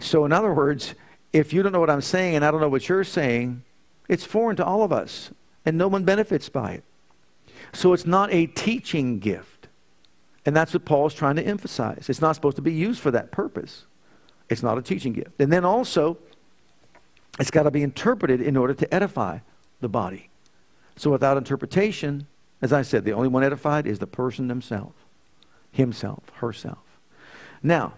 [0.00, 0.94] So, in other words,
[1.32, 3.62] if you don't know what I'm saying and I don't know what you're saying,
[4.06, 5.30] it's foreign to all of us,
[5.64, 6.84] and no one benefits by it.
[7.72, 9.68] So, it's not a teaching gift.
[10.44, 12.10] And that's what Paul's trying to emphasize.
[12.10, 13.86] It's not supposed to be used for that purpose.
[14.48, 15.40] It's not a teaching gift.
[15.40, 16.18] And then also,
[17.38, 19.38] it's got to be interpreted in order to edify
[19.80, 20.28] the body.
[20.96, 22.26] So without interpretation,
[22.62, 24.94] as I said, the only one edified is the person themselves,
[25.72, 26.78] himself, herself.
[27.62, 27.94] Now,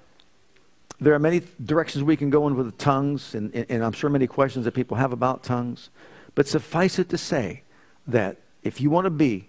[1.01, 4.27] there are many directions we can go in with tongues, and, and I'm sure many
[4.27, 5.91] questions that people have about tongues.
[6.35, 7.63] But suffice it to say
[8.07, 9.49] that if you want to be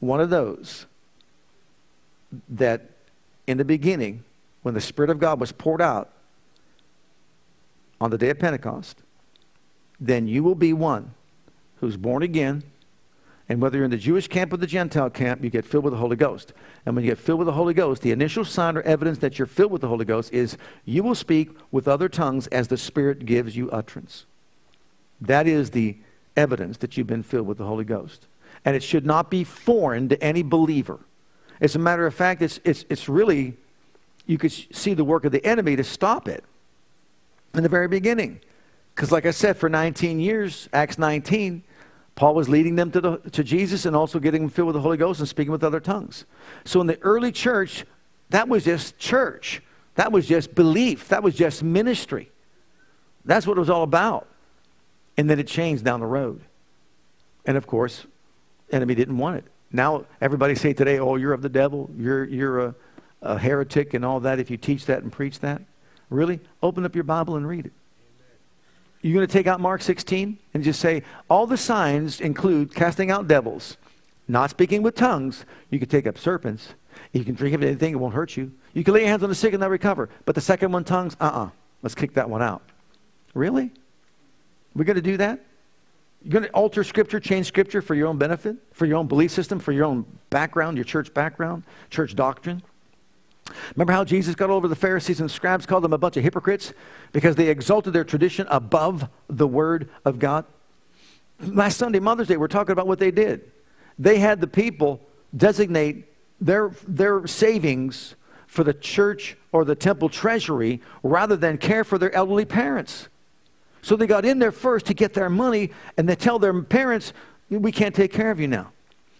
[0.00, 0.86] one of those
[2.48, 2.90] that
[3.46, 4.24] in the beginning,
[4.62, 6.10] when the Spirit of God was poured out
[8.00, 9.02] on the day of Pentecost,
[10.00, 11.14] then you will be one
[11.76, 12.62] who's born again.
[13.48, 15.92] And whether you're in the Jewish camp or the Gentile camp, you get filled with
[15.92, 16.52] the Holy Ghost.
[16.86, 19.38] And when you get filled with the Holy Ghost, the initial sign or evidence that
[19.38, 22.76] you're filled with the Holy Ghost is you will speak with other tongues as the
[22.76, 24.24] Spirit gives you utterance.
[25.20, 25.96] That is the
[26.36, 28.26] evidence that you've been filled with the Holy Ghost.
[28.64, 31.00] And it should not be foreign to any believer.
[31.60, 33.56] As a matter of fact, it's, it's, it's really,
[34.26, 36.44] you could see the work of the enemy to stop it
[37.54, 38.40] in the very beginning.
[38.94, 41.62] Because, like I said, for 19 years, Acts 19,
[42.14, 44.80] Paul was leading them to, the, to Jesus and also getting them filled with the
[44.80, 46.24] Holy Ghost and speaking with other tongues.
[46.64, 47.84] So, in the early church,
[48.30, 49.62] that was just church.
[49.94, 51.08] That was just belief.
[51.08, 52.30] That was just ministry.
[53.24, 54.26] That's what it was all about.
[55.16, 56.40] And then it changed down the road.
[57.44, 58.06] And of course,
[58.70, 59.44] enemy didn't want it.
[59.70, 62.74] Now everybody say today, oh, you're of the devil, you're, you're a,
[63.22, 65.62] a heretic and all that if you teach that and preach that.
[66.10, 66.40] Really?
[66.62, 67.72] Open up your Bible and read it.
[69.00, 73.10] You're going to take out Mark 16 and just say, all the signs include casting
[73.10, 73.76] out devils,
[74.28, 75.44] not speaking with tongues.
[75.70, 76.68] You can take up serpents.
[77.12, 78.52] You can drink of anything, it won't hurt you.
[78.74, 80.08] You can lay your hands on the sick and they'll recover.
[80.24, 81.44] But the second one, tongues, uh uh-uh.
[81.46, 81.50] uh.
[81.82, 82.62] Let's kick that one out.
[83.34, 83.72] Really?
[84.74, 85.40] We're going to do that?
[86.22, 89.32] You're going to alter Scripture, change Scripture for your own benefit, for your own belief
[89.32, 92.62] system, for your own background, your church background, church doctrine?
[93.74, 96.72] Remember how Jesus got over the Pharisees and scribes, called them a bunch of hypocrites
[97.12, 100.44] because they exalted their tradition above the Word of God?
[101.40, 103.50] Last Sunday, Mother's Day, we're talking about what they did.
[103.98, 105.00] They had the people
[105.36, 106.06] designate
[106.40, 108.14] their, their savings
[108.46, 113.08] for the church or the temple treasury rather than care for their elderly parents.
[113.80, 117.12] So they got in there first to get their money, and they tell their parents,
[117.50, 118.70] We can't take care of you now.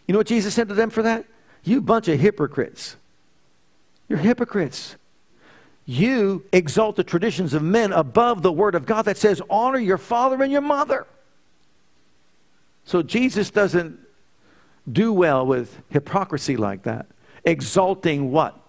[0.06, 1.24] You know what Jesus said to them for that?
[1.64, 2.96] You bunch of hypocrites.
[4.12, 4.96] You're hypocrites.
[5.87, 9.96] You exalt the traditions of men above the word of God that says, Honor your
[9.96, 11.07] father and your mother.
[12.85, 13.98] So Jesus doesn't
[14.92, 17.07] do well with hypocrisy like that.
[17.46, 18.61] Exalting what?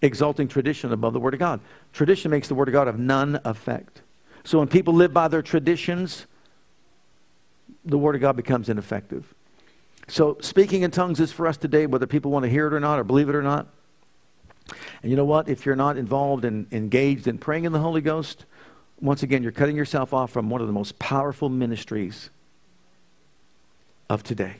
[0.00, 1.60] Exalting tradition above the Word of God.
[1.92, 4.00] Tradition makes the Word of God of none effect.
[4.44, 6.26] So when people live by their traditions,
[7.84, 9.34] the Word of God becomes ineffective.
[10.08, 12.80] So speaking in tongues is for us today, whether people want to hear it or
[12.80, 13.68] not or believe it or not.
[15.02, 15.48] And you know what?
[15.48, 18.44] If you're not involved and engaged in praying in the Holy Ghost,
[19.00, 22.30] once again, you're cutting yourself off from one of the most powerful ministries
[24.08, 24.56] of today.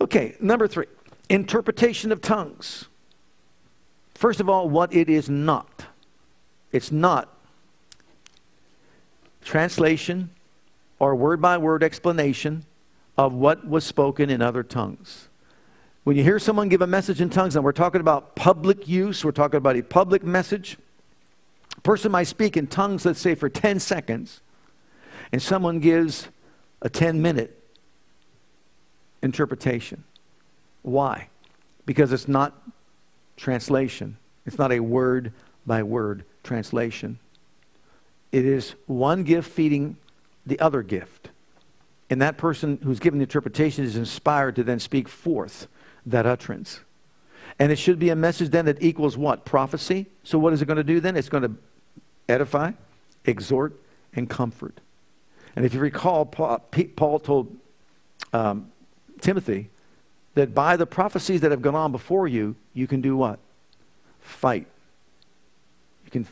[0.00, 0.86] Okay, number three
[1.28, 2.86] interpretation of tongues.
[4.14, 5.86] First of all, what it is not.
[6.72, 7.34] It's not
[9.44, 10.30] translation
[10.98, 12.64] or word by word explanation
[13.16, 15.27] of what was spoken in other tongues.
[16.08, 19.22] When you hear someone give a message in tongues, and we're talking about public use,
[19.22, 20.78] we're talking about a public message.
[21.76, 24.40] A person might speak in tongues, let's say, for 10 seconds,
[25.32, 26.28] and someone gives
[26.80, 27.62] a 10 minute
[29.20, 30.02] interpretation.
[30.80, 31.28] Why?
[31.84, 32.54] Because it's not
[33.36, 34.16] translation,
[34.46, 35.34] it's not a word
[35.66, 37.18] by word translation.
[38.32, 39.98] It is one gift feeding
[40.46, 41.28] the other gift.
[42.08, 45.68] And that person who's given the interpretation is inspired to then speak forth
[46.10, 46.80] that utterance.
[47.58, 49.44] And it should be a message then that equals what?
[49.44, 50.06] Prophecy.
[50.22, 51.16] So what is it going to do then?
[51.16, 51.56] It's going to
[52.28, 52.72] edify,
[53.24, 53.74] exhort,
[54.14, 54.80] and comfort.
[55.56, 57.56] And if you recall, Paul told
[58.32, 58.70] um,
[59.20, 59.70] Timothy
[60.34, 63.40] that by the prophecies that have gone on before you, you can do what?
[64.20, 64.66] Fight.
[66.04, 66.26] You can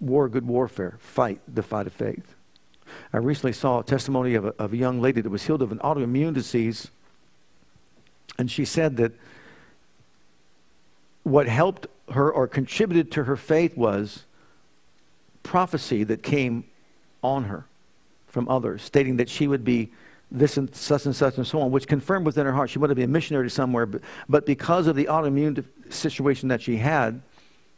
[0.00, 2.34] war good warfare, fight the fight of faith.
[3.12, 5.72] I recently saw a testimony of a, of a young lady that was healed of
[5.72, 6.90] an autoimmune disease,
[8.38, 9.12] and she said that
[11.22, 14.24] what helped her or contributed to her faith was
[15.42, 16.64] prophecy that came
[17.22, 17.64] on her
[18.26, 19.90] from others, stating that she would be
[20.30, 22.90] this and such and such and so on, which confirmed within her heart she wanted
[22.90, 27.22] to be a missionary somewhere, but, but because of the autoimmune situation that she had,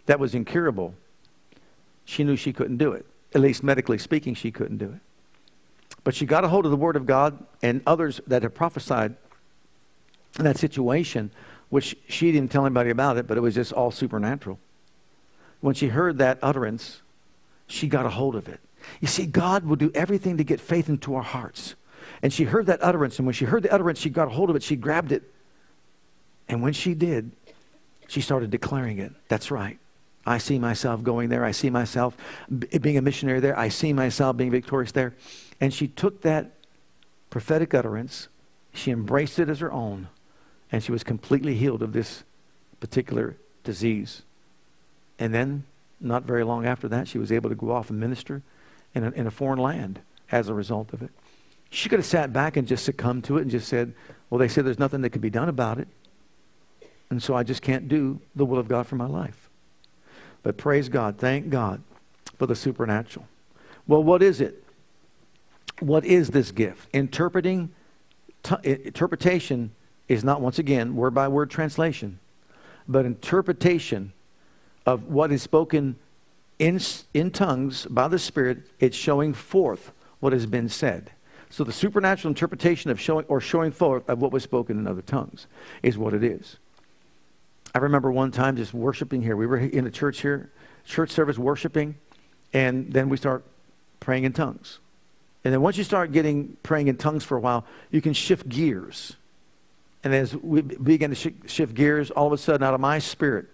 [0.06, 0.94] that was incurable
[2.06, 3.04] she knew she couldn't do it.
[3.34, 5.00] At least medically speaking, she couldn't do it.
[6.04, 9.16] But she got a hold of the Word of God and others that had prophesied
[10.44, 11.30] that situation,
[11.68, 14.58] which she didn't tell anybody about it, but it was just all supernatural.
[15.60, 17.02] When she heard that utterance,
[17.66, 18.60] she got a hold of it.
[19.00, 21.74] You see, God will do everything to get faith into our hearts.
[22.22, 24.50] And she heard that utterance, and when she heard the utterance, she got a hold
[24.50, 25.22] of it, she grabbed it.
[26.48, 27.32] And when she did,
[28.06, 29.12] she started declaring it.
[29.28, 29.78] That's right.
[30.24, 31.44] I see myself going there.
[31.44, 32.16] I see myself
[32.80, 33.58] being a missionary there.
[33.58, 35.14] I see myself being victorious there.
[35.60, 36.52] And she took that
[37.30, 38.28] prophetic utterance,
[38.72, 40.08] she embraced it as her own,
[40.72, 42.24] and she was completely healed of this
[42.80, 44.22] particular disease.
[45.18, 45.64] And then,
[46.00, 48.42] not very long after that, she was able to go off and minister
[48.94, 50.00] in a, in a foreign land
[50.30, 51.10] as a result of it.
[51.70, 53.94] She could have sat back and just succumbed to it and just said,
[54.30, 55.88] Well, they said there's nothing that can be done about it.
[57.10, 59.48] And so I just can't do the will of God for my life.
[60.42, 61.82] But praise God, thank God
[62.38, 63.26] for the supernatural.
[63.86, 64.62] Well, what is it?
[65.80, 66.88] What is this gift?
[66.92, 67.72] Interpreting,
[68.42, 69.72] t- interpretation
[70.08, 72.18] is not, once again, word by word translation,
[72.86, 74.12] but interpretation
[74.84, 75.96] of what is spoken
[76.58, 76.80] in,
[77.12, 81.10] in tongues by the Spirit, it's showing forth what has been said.
[81.50, 85.02] So the supernatural interpretation of showing or showing forth of what was spoken in other
[85.02, 85.46] tongues
[85.82, 86.56] is what it is.
[87.74, 89.36] I remember one time just worshiping here.
[89.36, 90.50] We were in a church here,
[90.84, 91.96] church service worshiping,
[92.52, 93.44] and then we start
[94.00, 94.78] praying in tongues.
[95.44, 98.48] And then once you start getting praying in tongues for a while, you can shift
[98.48, 99.14] gears.
[100.06, 103.00] And as we begin to sh- shift gears, all of a sudden, out of my
[103.00, 103.46] spirit,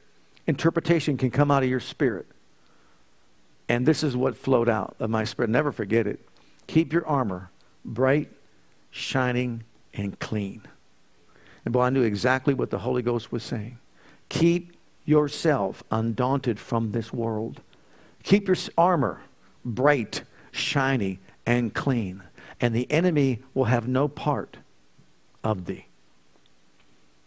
[0.46, 2.26] interpretation can come out of your spirit.
[3.70, 5.48] And this is what flowed out of my spirit.
[5.48, 6.20] Never forget it.
[6.66, 7.50] Keep your armor
[7.86, 8.30] bright,
[8.90, 10.60] shining, and clean.
[11.64, 13.78] And boy, I knew exactly what the Holy Ghost was saying.
[14.28, 14.76] Keep
[15.06, 17.62] yourself undaunted from this world.
[18.24, 19.22] Keep your armor
[19.64, 22.22] bright, shiny, and clean.
[22.60, 24.58] And the enemy will have no part
[25.42, 25.86] of thee.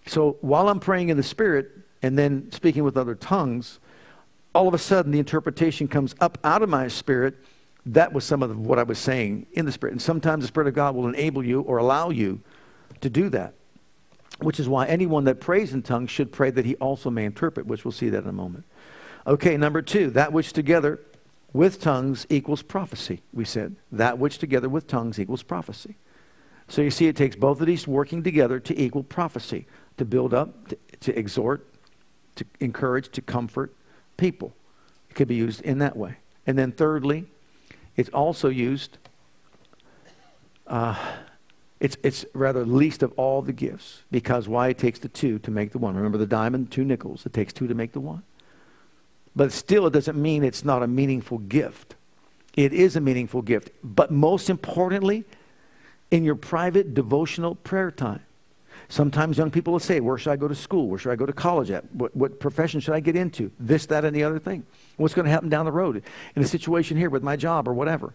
[0.05, 3.79] So while I'm praying in the Spirit and then speaking with other tongues,
[4.53, 7.35] all of a sudden the interpretation comes up out of my spirit
[7.87, 9.93] that was some of what I was saying in the Spirit.
[9.93, 12.41] And sometimes the Spirit of God will enable you or allow you
[13.01, 13.53] to do that,
[14.39, 17.67] which is why anyone that prays in tongues should pray that he also may interpret,
[17.67, 18.65] which we'll see that in a moment.
[19.27, 20.99] Okay, number two, that which together
[21.53, 23.75] with tongues equals prophecy, we said.
[23.91, 25.95] That which together with tongues equals prophecy.
[26.67, 29.67] So you see, it takes both of these working together to equal prophecy,
[29.97, 31.65] to build up, to, to exhort,
[32.35, 33.73] to encourage, to comfort
[34.17, 34.53] people.
[35.09, 36.17] It could be used in that way.
[36.47, 37.25] And then thirdly,
[37.95, 38.97] it's also used,
[40.67, 40.95] uh,
[41.79, 45.51] it's, it's rather least of all the gifts because why it takes the two to
[45.51, 45.95] make the one.
[45.95, 47.25] Remember the diamond, two nickels.
[47.25, 48.23] It takes two to make the one.
[49.35, 51.95] But still, it doesn't mean it's not a meaningful gift.
[52.55, 53.69] It is a meaningful gift.
[53.83, 55.25] But most importantly,
[56.11, 58.24] in your private devotional prayer time.
[58.89, 60.87] Sometimes young people will say, Where should I go to school?
[60.87, 61.91] Where should I go to college at?
[61.93, 63.51] What, what profession should I get into?
[63.59, 64.65] This, that, and the other thing.
[64.97, 66.03] What's going to happen down the road
[66.35, 68.13] in a situation here with my job or whatever?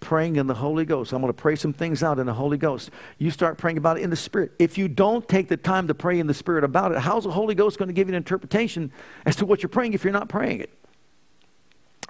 [0.00, 1.12] Praying in the Holy Ghost.
[1.12, 2.90] I'm going to pray some things out in the Holy Ghost.
[3.18, 4.52] You start praying about it in the Spirit.
[4.58, 7.30] If you don't take the time to pray in the Spirit about it, how's the
[7.30, 8.92] Holy Ghost going to give you an interpretation
[9.26, 10.70] as to what you're praying if you're not praying it?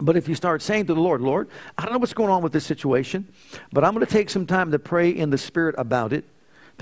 [0.01, 2.43] But if you start saying to the Lord, Lord, I don't know what's going on
[2.43, 3.29] with this situation,
[3.73, 6.25] but I'm going to take some time to pray in the Spirit about it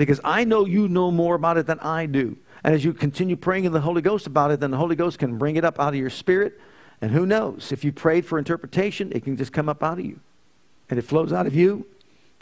[0.04, 2.36] because I know you know more about it than I do.
[2.62, 5.18] And as you continue praying in the Holy Ghost about it, then the Holy Ghost
[5.18, 6.60] can bring it up out of your spirit.
[7.00, 7.72] And who knows?
[7.72, 10.20] If you prayed for interpretation, it can just come up out of you.
[10.88, 11.86] And it flows out of you.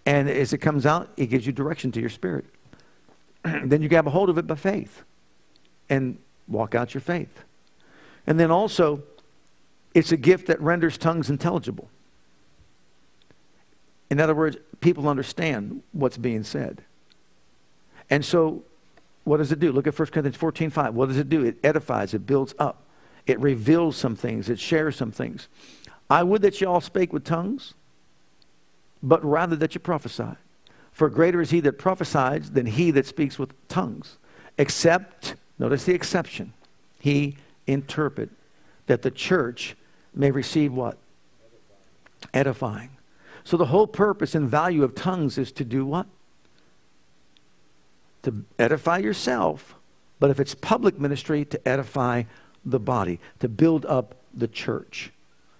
[0.04, 2.44] And as it comes out, it gives you direction to your spirit.
[3.42, 5.02] then you grab a hold of it by faith
[5.88, 7.42] and walk out your faith.
[8.26, 9.02] And then also,
[9.94, 11.88] it's a gift that renders tongues intelligible.
[14.10, 16.82] In other words, people understand what's being said.
[18.10, 18.62] And so,
[19.24, 19.72] what does it do?
[19.72, 20.94] Look at 1 Corinthians 14 5.
[20.94, 21.44] What does it do?
[21.44, 22.82] It edifies, it builds up,
[23.26, 25.48] it reveals some things, it shares some things.
[26.08, 27.74] I would that you all spake with tongues,
[29.02, 30.36] but rather that you prophesy.
[30.92, 34.16] For greater is he that prophesies than he that speaks with tongues.
[34.56, 36.52] Except, notice the exception,
[37.00, 37.36] he
[37.66, 38.30] interpret
[38.86, 39.76] that the church
[40.14, 40.96] may receive what?
[42.32, 42.90] Edifying.
[43.44, 46.06] So the whole purpose and value of tongues is to do what?
[48.26, 49.76] To edify yourself,
[50.18, 52.24] but if it's public ministry, to edify
[52.64, 55.12] the body, to build up the church,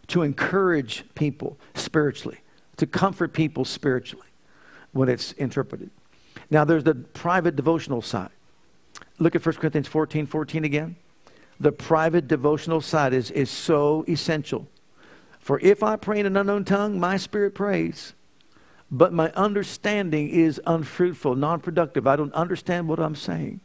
[0.08, 2.40] to encourage people spiritually,
[2.76, 4.26] to comfort people spiritually
[4.90, 5.90] when it's interpreted.
[6.50, 8.30] Now, there's the private devotional side.
[9.20, 10.96] Look at 1 Corinthians 14 14 again.
[11.60, 14.66] The private devotional side is, is so essential.
[15.38, 18.14] For if I pray in an unknown tongue, my spirit prays,
[18.90, 22.06] but my understanding is unfruitful, non productive.
[22.06, 23.60] I don't understand what I'm saying.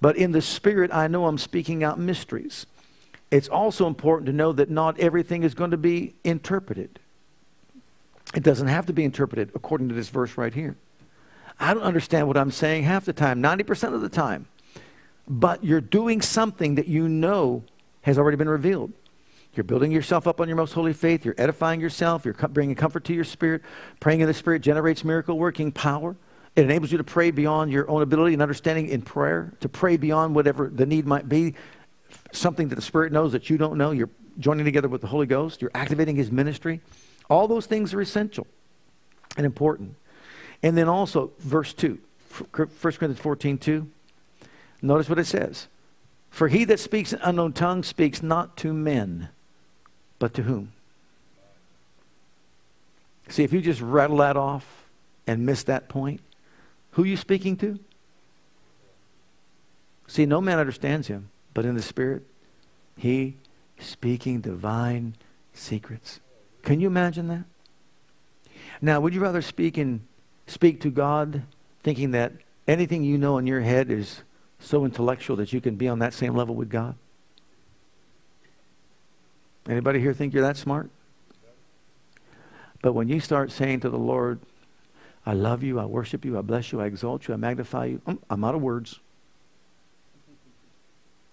[0.00, 2.66] But in the spirit, I know I'm speaking out mysteries.
[3.30, 6.98] It's also important to know that not everything is going to be interpreted.
[8.34, 10.76] It doesn't have to be interpreted according to this verse right here.
[11.60, 14.46] I don't understand what I'm saying half the time, 90% of the time.
[15.26, 17.64] But you're doing something that you know
[18.02, 18.92] has already been revealed.
[19.58, 21.24] You're building yourself up on your most holy faith.
[21.24, 22.24] You're edifying yourself.
[22.24, 23.62] You're bringing comfort to your spirit.
[23.98, 26.14] Praying in the Spirit generates miracle working power.
[26.54, 29.96] It enables you to pray beyond your own ability and understanding in prayer, to pray
[29.96, 31.56] beyond whatever the need might be,
[32.30, 33.90] something that the Spirit knows that you don't know.
[33.90, 35.60] You're joining together with the Holy Ghost.
[35.60, 36.80] You're activating His ministry.
[37.28, 38.46] All those things are essential
[39.36, 39.96] and important.
[40.62, 41.98] And then also, verse 2,
[42.46, 43.90] 1 Corinthians 14 2.
[44.82, 45.66] Notice what it says.
[46.30, 49.30] For he that speaks in unknown tongues speaks not to men,
[50.18, 50.72] but to whom?
[53.28, 54.86] See, if you just rattle that off
[55.26, 56.20] and miss that point,
[56.92, 57.78] who are you speaking to?
[60.06, 62.22] See, no man understands him, but in the Spirit,
[62.96, 63.36] he
[63.78, 65.14] speaking divine
[65.52, 66.20] secrets.
[66.62, 67.44] Can you imagine that?
[68.80, 70.00] Now, would you rather speak in
[70.46, 71.42] speak to God
[71.82, 72.32] thinking that
[72.66, 74.22] anything you know in your head is
[74.58, 76.94] so intellectual that you can be on that same level with God?
[79.68, 80.90] Anybody here think you're that smart?
[82.80, 84.40] But when you start saying to the Lord,
[85.26, 87.98] I love you, I worship you, I bless you, I exalt you, I magnify you,
[88.06, 89.00] mm, I'm out of words.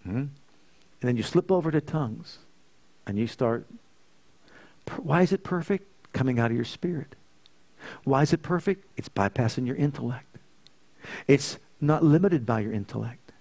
[0.04, 0.18] Hmm?
[0.18, 0.30] And
[1.02, 2.40] then you slip over to tongues
[3.08, 3.66] and you start.
[4.98, 5.88] Why is it perfect?
[6.14, 7.16] Coming out of your spirit.
[8.04, 8.86] Why is it perfect?
[8.98, 10.38] It's bypassing your intellect.
[11.28, 13.32] It's not limited by your intellect.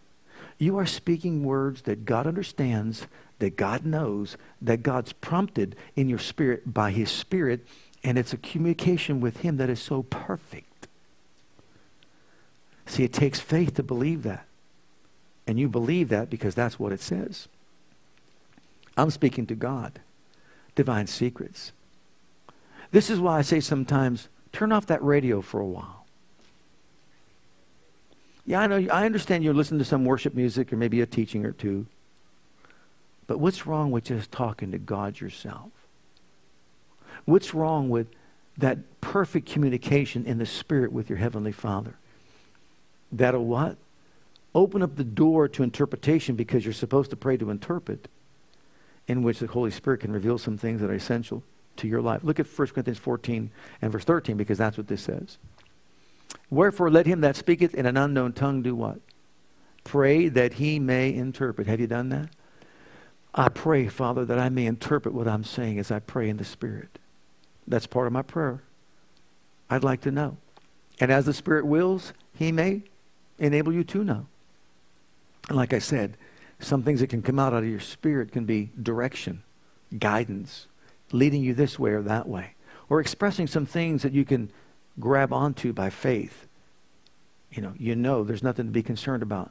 [0.58, 3.06] You are speaking words that God understands,
[3.38, 7.66] that God knows, that God's prompted in your spirit by His Spirit,
[8.02, 10.88] and it's a communication with Him that is so perfect.
[12.86, 14.46] See, it takes faith to believe that.
[15.46, 17.48] And you believe that because that's what it says.
[18.96, 20.00] I'm speaking to God,
[20.74, 21.72] divine secrets.
[22.92, 26.06] This is why I say sometimes turn off that radio for a while.
[28.46, 28.86] Yeah, I know.
[28.92, 31.86] I understand you're listening to some worship music or maybe a teaching or two.
[33.26, 35.70] But what's wrong with just talking to God yourself?
[37.24, 38.08] What's wrong with
[38.58, 41.94] that perfect communication in the Spirit with your Heavenly Father?
[43.10, 43.76] That'll what?
[44.54, 48.08] Open up the door to interpretation because you're supposed to pray to interpret,
[49.08, 51.42] in which the Holy Spirit can reveal some things that are essential
[51.76, 52.22] to your life.
[52.22, 53.50] Look at 1 Corinthians 14
[53.82, 55.38] and verse 13 because that's what this says.
[56.50, 58.98] Wherefore let him that speaketh in an unknown tongue do what?
[59.82, 61.66] Pray that he may interpret.
[61.66, 62.28] Have you done that?
[63.34, 66.44] I pray, Father, that I may interpret what I'm saying as I pray in the
[66.44, 66.98] Spirit.
[67.66, 68.62] That's part of my prayer.
[69.68, 70.36] I'd like to know.
[71.00, 72.82] And as the Spirit wills, he may
[73.38, 74.26] enable you to know.
[75.48, 76.16] And like I said,
[76.60, 79.42] some things that can come out out of your spirit can be direction,
[79.98, 80.66] guidance,
[81.12, 82.54] leading you this way or that way,
[82.88, 84.50] or expressing some things that you can
[84.98, 86.46] grab onto by faith.
[87.50, 89.50] You know, you know there's nothing to be concerned about.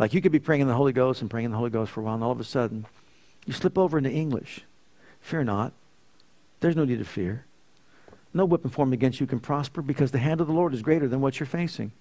[0.00, 1.92] Like you could be praying in the Holy Ghost and praying in the Holy Ghost
[1.92, 2.86] for a while, and all of a sudden
[3.44, 4.62] you slip over into English.
[5.20, 5.74] Fear not.
[6.60, 7.44] There's no need to fear.
[8.32, 11.06] No weapon formed against you can prosper because the hand of the Lord is greater
[11.06, 11.92] than what you're facing.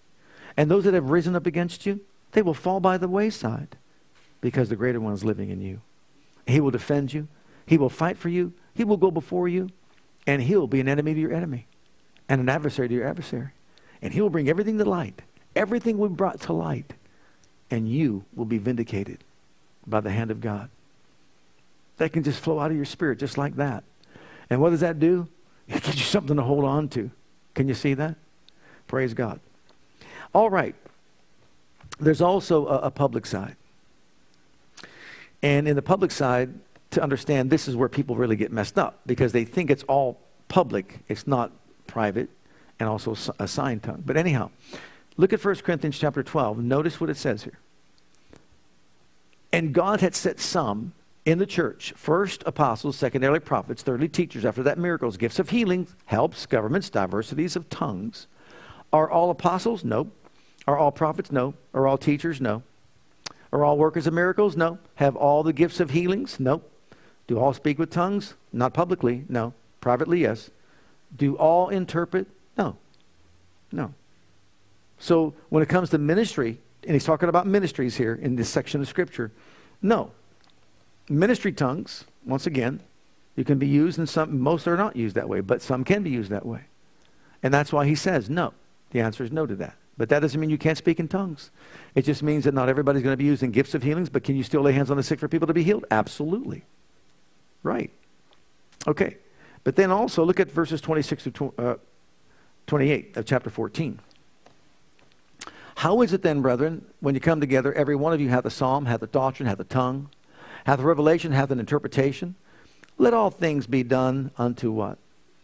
[0.56, 2.00] And those that have risen up against you,
[2.32, 3.76] they will fall by the wayside
[4.40, 5.82] because the greater one is living in you.
[6.48, 7.28] He will defend you.
[7.66, 8.54] He will fight for you.
[8.74, 9.72] He will go before you.
[10.26, 11.68] And he'll be an enemy to your enemy
[12.30, 13.50] and an adversary to your adversary.
[14.02, 15.22] And he will bring everything to light.
[15.54, 16.94] Everything be brought to light.
[17.72, 19.20] And you will be vindicated
[19.86, 20.70] by the hand of God.
[21.98, 23.84] That can just flow out of your spirit just like that.
[24.50, 25.28] And what does that do?
[25.68, 27.12] It gives you something to hold on to.
[27.54, 28.16] Can you see that?
[28.88, 29.40] Praise God.
[30.34, 30.76] All right.
[32.00, 33.56] There's also a, a public side.
[35.42, 36.54] And in the public side,
[36.92, 40.20] to understand this is where people really get messed up because they think it's all
[40.48, 41.52] public, it's not
[41.86, 42.30] private,
[42.80, 44.04] and also a sign tongue.
[44.06, 44.50] But anyhow,
[45.20, 46.60] look at 1 Corinthians chapter 12.
[46.60, 47.60] Notice what it says here.
[49.52, 50.94] And God had set some
[51.26, 55.88] in the church first apostles, secondarily prophets, thirdly teachers, after that miracles, gifts of healing,
[56.06, 58.28] helps, governments, diversities of tongues.
[58.94, 59.84] Are all apostles?
[59.84, 60.10] No.
[60.66, 61.34] Are all prophets?
[61.34, 61.54] No.
[61.74, 62.40] Are all teachers?
[62.40, 62.64] No.
[63.52, 64.56] Are all workers of miracles?
[64.56, 64.80] No.
[64.96, 66.40] Have all the gifts of healings?
[66.40, 66.62] No.
[67.28, 68.36] Do all speak with tongues?
[68.54, 69.26] Not publicly.
[69.28, 69.54] No.
[69.82, 70.50] Privately, yes.
[71.16, 72.28] Do all interpret?
[72.58, 72.78] No.
[73.74, 73.94] No.
[75.00, 78.82] So when it comes to ministry, and he's talking about ministries here in this section
[78.82, 79.32] of Scripture,
[79.82, 80.12] no.
[81.10, 82.82] Ministry tongues, once again,
[83.36, 86.04] you can be used and some most are not used that way, but some can
[86.04, 86.66] be used that way.
[87.42, 88.54] And that's why he says no.
[88.92, 89.76] The answer is no to that.
[89.98, 91.52] But that doesn't mean you can't speak in tongues.
[91.96, 94.36] It just means that not everybody's going to be using gifts of healings, but can
[94.36, 95.86] you still lay hands on the sick for people to be healed?
[95.92, 96.64] Absolutely.
[97.64, 97.92] Right.
[98.88, 99.18] Okay.
[99.64, 101.76] But then also look at verses 26 to uh,
[102.68, 104.00] 28 of chapter 14.
[105.80, 108.50] How is it then, brethren, when you come together, every one of you hath a
[108.50, 110.10] psalm, hath a doctrine, hath a tongue,
[110.66, 112.36] hath a revelation, hath an interpretation.
[112.98, 114.98] Let all things be done unto what?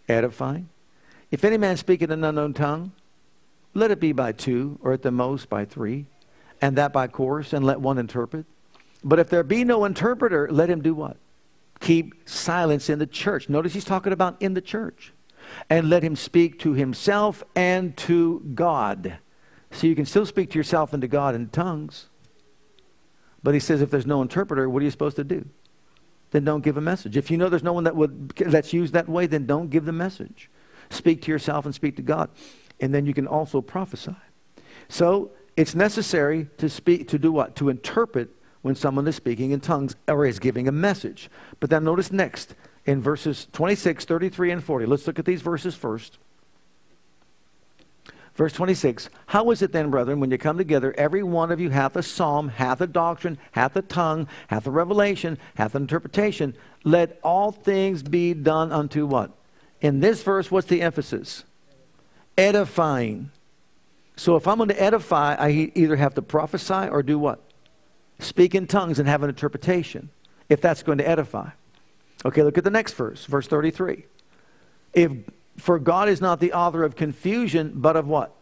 [0.09, 0.67] Edifying.
[1.31, 2.91] If any man speak in an unknown tongue,
[3.73, 6.05] let it be by two, or at the most by three,
[6.61, 8.45] and that by course, and let one interpret.
[9.05, 11.15] But if there be no interpreter, let him do what?
[11.79, 13.47] Keep silence in the church.
[13.47, 15.13] Notice he's talking about in the church.
[15.69, 19.19] And let him speak to himself and to God.
[19.76, 22.07] So you can still speak to yourself and to God in tongues.
[23.43, 25.45] But he says if there's no interpreter, what are you supposed to do?
[26.32, 27.17] Then don't give a message.
[27.17, 29.84] If you know there's no one that would that's used that way, then don't give
[29.84, 30.49] the message.
[30.89, 32.30] Speak to yourself and speak to God.
[32.80, 34.15] And then you can also prophesy.
[34.88, 37.57] So it's necessary to speak to do what?
[37.57, 38.30] To interpret
[38.61, 41.30] when someone is speaking in tongues or is giving a message.
[41.59, 42.55] But then notice next
[42.86, 44.86] in verses 26, 33, and 40.
[44.86, 46.17] Let's look at these verses first.
[48.36, 51.69] Verse 26 How is it then, brethren, when you come together, every one of you
[51.69, 56.55] hath a psalm, hath a doctrine, hath a tongue, hath a revelation, hath an interpretation?
[56.83, 59.31] Let all things be done unto what?
[59.81, 61.43] In this verse, what's the emphasis?
[62.38, 63.31] Edifying.
[64.17, 67.41] So if I'm going to edify, I either have to prophesy or do what?
[68.19, 70.09] Speak in tongues and have an interpretation,
[70.49, 71.49] if that's going to edify.
[72.25, 74.05] Okay, look at the next verse, verse 33.
[74.93, 75.11] If
[75.58, 78.34] for God is not the author of confusion, but of what?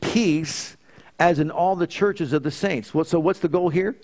[0.00, 0.76] Peace,
[1.18, 2.92] as in all the churches of the saints.
[3.04, 3.96] so what's the goal here?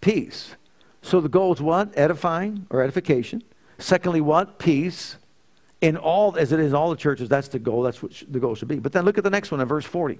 [0.00, 0.56] Peace.
[1.02, 1.96] So the goal is what?
[1.96, 3.42] Edifying or edification.
[3.78, 4.58] Secondly, what?
[4.58, 5.16] Peace.
[5.80, 7.82] In all, as it is in all the churches, that's the goal.
[7.82, 8.78] That's what the goal should be.
[8.78, 10.18] But then look at the next one in verse 40.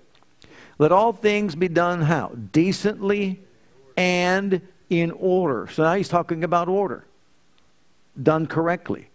[0.79, 2.29] Let all things be done how?
[2.29, 3.41] Decently
[3.99, 5.69] and in order.
[5.71, 7.05] So now he's talking about order.
[8.21, 9.10] Done correctly.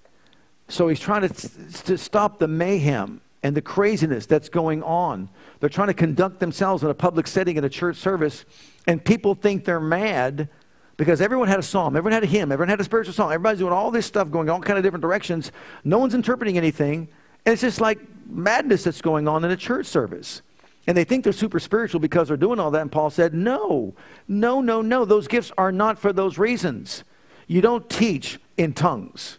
[0.67, 5.29] So he's trying to, to stop the mayhem and the craziness that's going on.
[5.59, 8.45] They're trying to conduct themselves in a public setting in a church service,
[8.87, 10.49] and people think they're mad
[10.97, 13.31] because everyone had a psalm, everyone had a hymn, everyone had a spiritual song.
[13.31, 15.51] Everybody's doing all this stuff going all kind of different directions.
[15.83, 17.07] No one's interpreting anything.
[17.45, 20.41] And it's just like madness that's going on in a church service.
[20.87, 22.81] And they think they're super spiritual because they're doing all that.
[22.81, 23.93] And Paul said, No,
[24.27, 25.05] no, no, no.
[25.05, 27.03] Those gifts are not for those reasons.
[27.47, 29.37] You don't teach in tongues.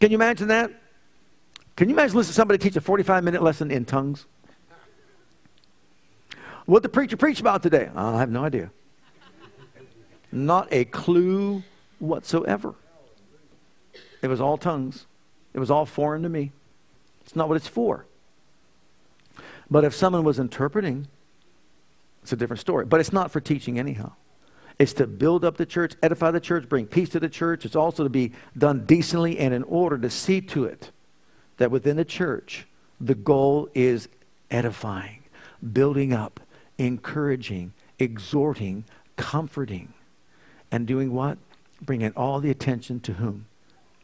[0.00, 0.70] Can you imagine that?
[1.76, 4.26] Can you imagine listening to somebody teach a 45 minute lesson in tongues?
[6.66, 7.88] What the preacher preached about today?
[7.96, 8.70] Uh, I have no idea.
[10.30, 11.62] Not a clue
[11.98, 12.74] whatsoever.
[14.20, 15.06] It was all tongues.
[15.54, 16.52] It was all foreign to me.
[17.22, 18.04] It's not what it's for.
[19.70, 21.08] But if someone was interpreting,
[22.22, 22.84] it's a different story.
[22.84, 24.12] But it's not for teaching anyhow.
[24.78, 27.64] It's to build up the church, edify the church, bring peace to the church.
[27.64, 30.92] It's also to be done decently and in order to see to it
[31.56, 32.66] that within the church,
[33.00, 34.08] the goal is
[34.50, 35.22] edifying,
[35.72, 36.40] building up,
[36.78, 38.84] encouraging, exhorting,
[39.16, 39.92] comforting,
[40.70, 41.38] and doing what?
[41.82, 43.46] Bringing all the attention to whom?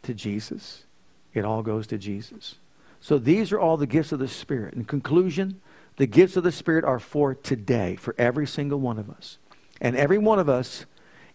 [0.02, 0.84] To Jesus.
[1.32, 2.56] It all goes to Jesus.
[3.00, 4.74] So these are all the gifts of the Spirit.
[4.74, 5.60] In conclusion,
[5.96, 9.38] the gifts of the Spirit are for today, for every single one of us.
[9.80, 10.86] And every one of us,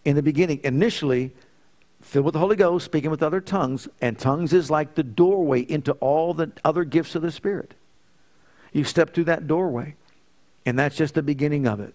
[0.05, 1.31] in the beginning, initially,
[2.01, 5.61] filled with the Holy Ghost, speaking with other tongues, and tongues is like the doorway
[5.61, 7.73] into all the other gifts of the Spirit.
[8.71, 9.95] You step through that doorway,
[10.65, 11.93] and that's just the beginning of it.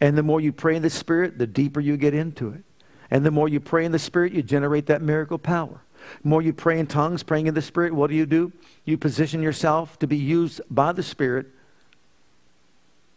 [0.00, 2.62] And the more you pray in the Spirit, the deeper you get into it.
[3.10, 5.80] And the more you pray in the Spirit, you generate that miracle power.
[6.22, 8.52] The more you pray in tongues, praying in the Spirit, what do you do?
[8.84, 11.46] You position yourself to be used by the Spirit,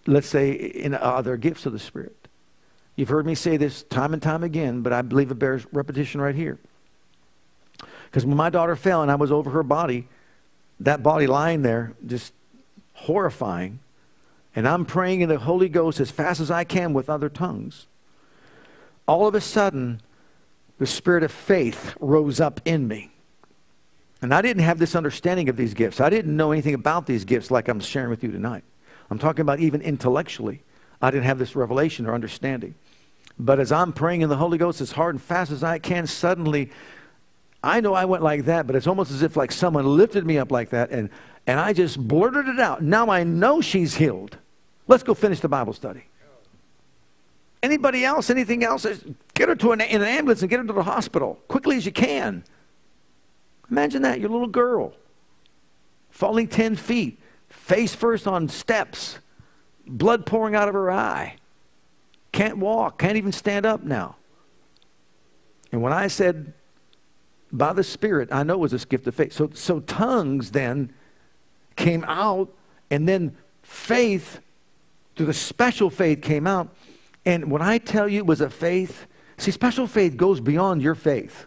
[0.06, 2.16] let's say, in other gifts of the Spirit.
[3.00, 6.20] You've heard me say this time and time again, but I believe it bears repetition
[6.20, 6.58] right here.
[8.04, 10.10] Because when my daughter fell and I was over her body,
[10.82, 12.34] that body lying there, just
[12.92, 13.80] horrifying,
[14.54, 17.88] and I'm praying in the Holy Ghost as fast as I can with other tongues,
[19.08, 20.02] all of a sudden,
[20.78, 23.12] the spirit of faith rose up in me.
[24.22, 26.02] And I didn't have this understanding of these gifts.
[26.02, 28.66] I didn't know anything about these gifts like I'm sharing with you tonight.
[29.10, 30.64] I'm talking about even intellectually.
[31.02, 32.76] I didn't have this revelation or understanding.
[33.40, 36.06] But as I'm praying in the Holy Ghost as hard and fast as I can,
[36.06, 36.72] suddenly
[37.64, 40.38] I know I went like that, but it's almost as if like someone lifted me
[40.38, 41.10] up like that and,
[41.48, 42.82] and I just blurted it out.
[42.82, 44.38] Now I know she's healed.
[44.88, 46.04] Let's go finish the Bible study.
[47.62, 48.86] Anybody else, anything else?
[49.34, 51.86] Get her to an, in an ambulance and get her to the hospital quickly as
[51.86, 52.44] you can.
[53.70, 54.94] Imagine that, your little girl
[56.10, 57.20] falling 10 feet,
[57.50, 59.20] face first on steps,
[59.86, 61.36] blood pouring out of her eye.
[62.32, 64.16] Can't walk, can't even stand up now.
[65.72, 66.54] And when I said,
[67.52, 69.34] by the Spirit, I know it was this gift of faith.
[69.34, 70.94] So, so tongues then
[71.76, 72.54] came out,
[72.92, 74.40] and then faith,
[75.16, 76.70] through the special faith, came out.
[77.26, 79.08] And when I tell you it was a faith
[79.40, 81.46] See, special faith goes beyond your faith.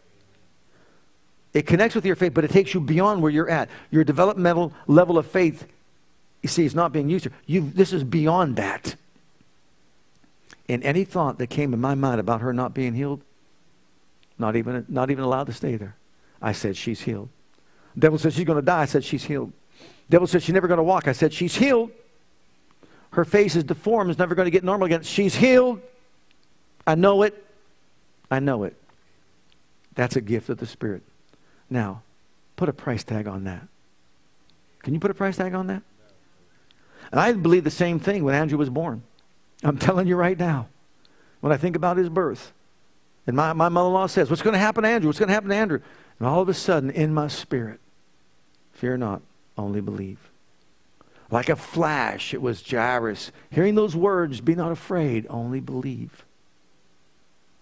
[1.52, 3.68] It connects with your faith, but it takes you beyond where you're at.
[3.90, 5.66] Your developmental level of faith,
[6.40, 7.34] you see, is not being used here.
[7.44, 8.96] you this is beyond that.
[10.72, 13.20] And any thought that came in my mind about her not being healed,
[14.38, 15.96] not even, not even allowed to stay there,
[16.40, 17.28] I said, she's healed.
[17.98, 18.80] devil said she's going to die.
[18.80, 19.52] I said, she's healed.
[20.08, 21.08] devil said she's never going to walk.
[21.08, 21.90] I said, she's healed.
[23.10, 25.02] Her face is deformed, is never going to get normal again.
[25.02, 25.82] She's healed.
[26.86, 27.44] I know it.
[28.30, 28.74] I know it.
[29.94, 31.02] That's a gift of the Spirit.
[31.68, 32.00] Now,
[32.56, 33.68] put a price tag on that.
[34.82, 35.82] Can you put a price tag on that?
[37.10, 39.02] And I believe the same thing when Andrew was born.
[39.62, 40.68] I'm telling you right now,
[41.40, 42.52] when I think about his birth,
[43.26, 45.08] and my, my mother in law says, What's going to happen to Andrew?
[45.08, 45.80] What's going to happen to Andrew?
[46.18, 47.80] And all of a sudden, in my spirit,
[48.72, 49.22] fear not,
[49.56, 50.18] only believe.
[51.30, 53.32] Like a flash, it was Jairus.
[53.50, 56.24] Hearing those words, be not afraid, only believe.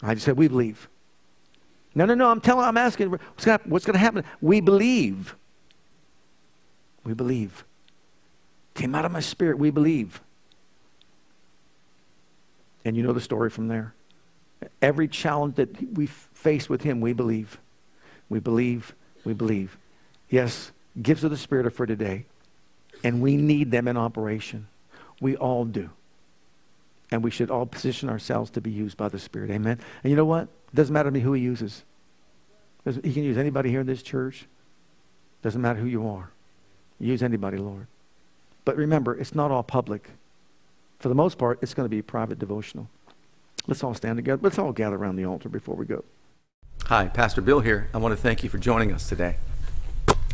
[0.03, 0.89] I just said, We believe.
[1.95, 4.25] No, no, no, I'm telling, I'm asking, what's going, what's going to happen?
[4.41, 5.35] We believe.
[7.05, 7.65] We believe.
[8.75, 10.21] Came out of my spirit, we believe.
[12.85, 13.95] And you know the story from there.
[14.83, 17.59] Every challenge that we face with him, we believe.
[18.29, 19.77] We believe, we believe.
[20.29, 22.25] Yes, gifts of the Spirit are for today.
[23.03, 24.69] And we need them in operation.
[25.21, 25.91] We all do.
[27.11, 29.51] And we should all position ourselves to be used by the Spirit.
[29.51, 29.79] Amen.
[30.03, 30.45] And you know what?
[30.45, 31.83] It doesn't matter to me who he uses.
[32.85, 34.47] He can use anybody here in this church.
[35.43, 36.31] Doesn't matter who you are.
[36.99, 37.87] Use anybody, Lord.
[38.65, 40.11] But remember, it's not all public.
[41.01, 42.87] For the most part, it's going to be private devotional.
[43.67, 44.41] Let's all stand together.
[44.43, 46.05] Let's all gather around the altar before we go.
[46.85, 47.89] Hi, Pastor Bill here.
[47.95, 49.37] I want to thank you for joining us today.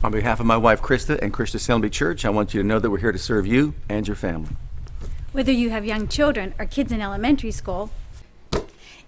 [0.02, 2.80] On behalf of my wife Krista and Christian Assembly Church, I want you to know
[2.80, 4.50] that we're here to serve you and your family.
[5.30, 7.90] Whether you have young children or kids in elementary school,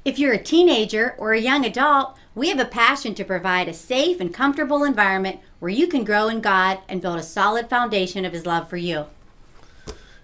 [0.05, 3.75] if you're a teenager or a young adult, we have a passion to provide a
[3.75, 8.25] safe and comfortable environment where you can grow in God and build a solid foundation
[8.25, 9.07] of His love for you.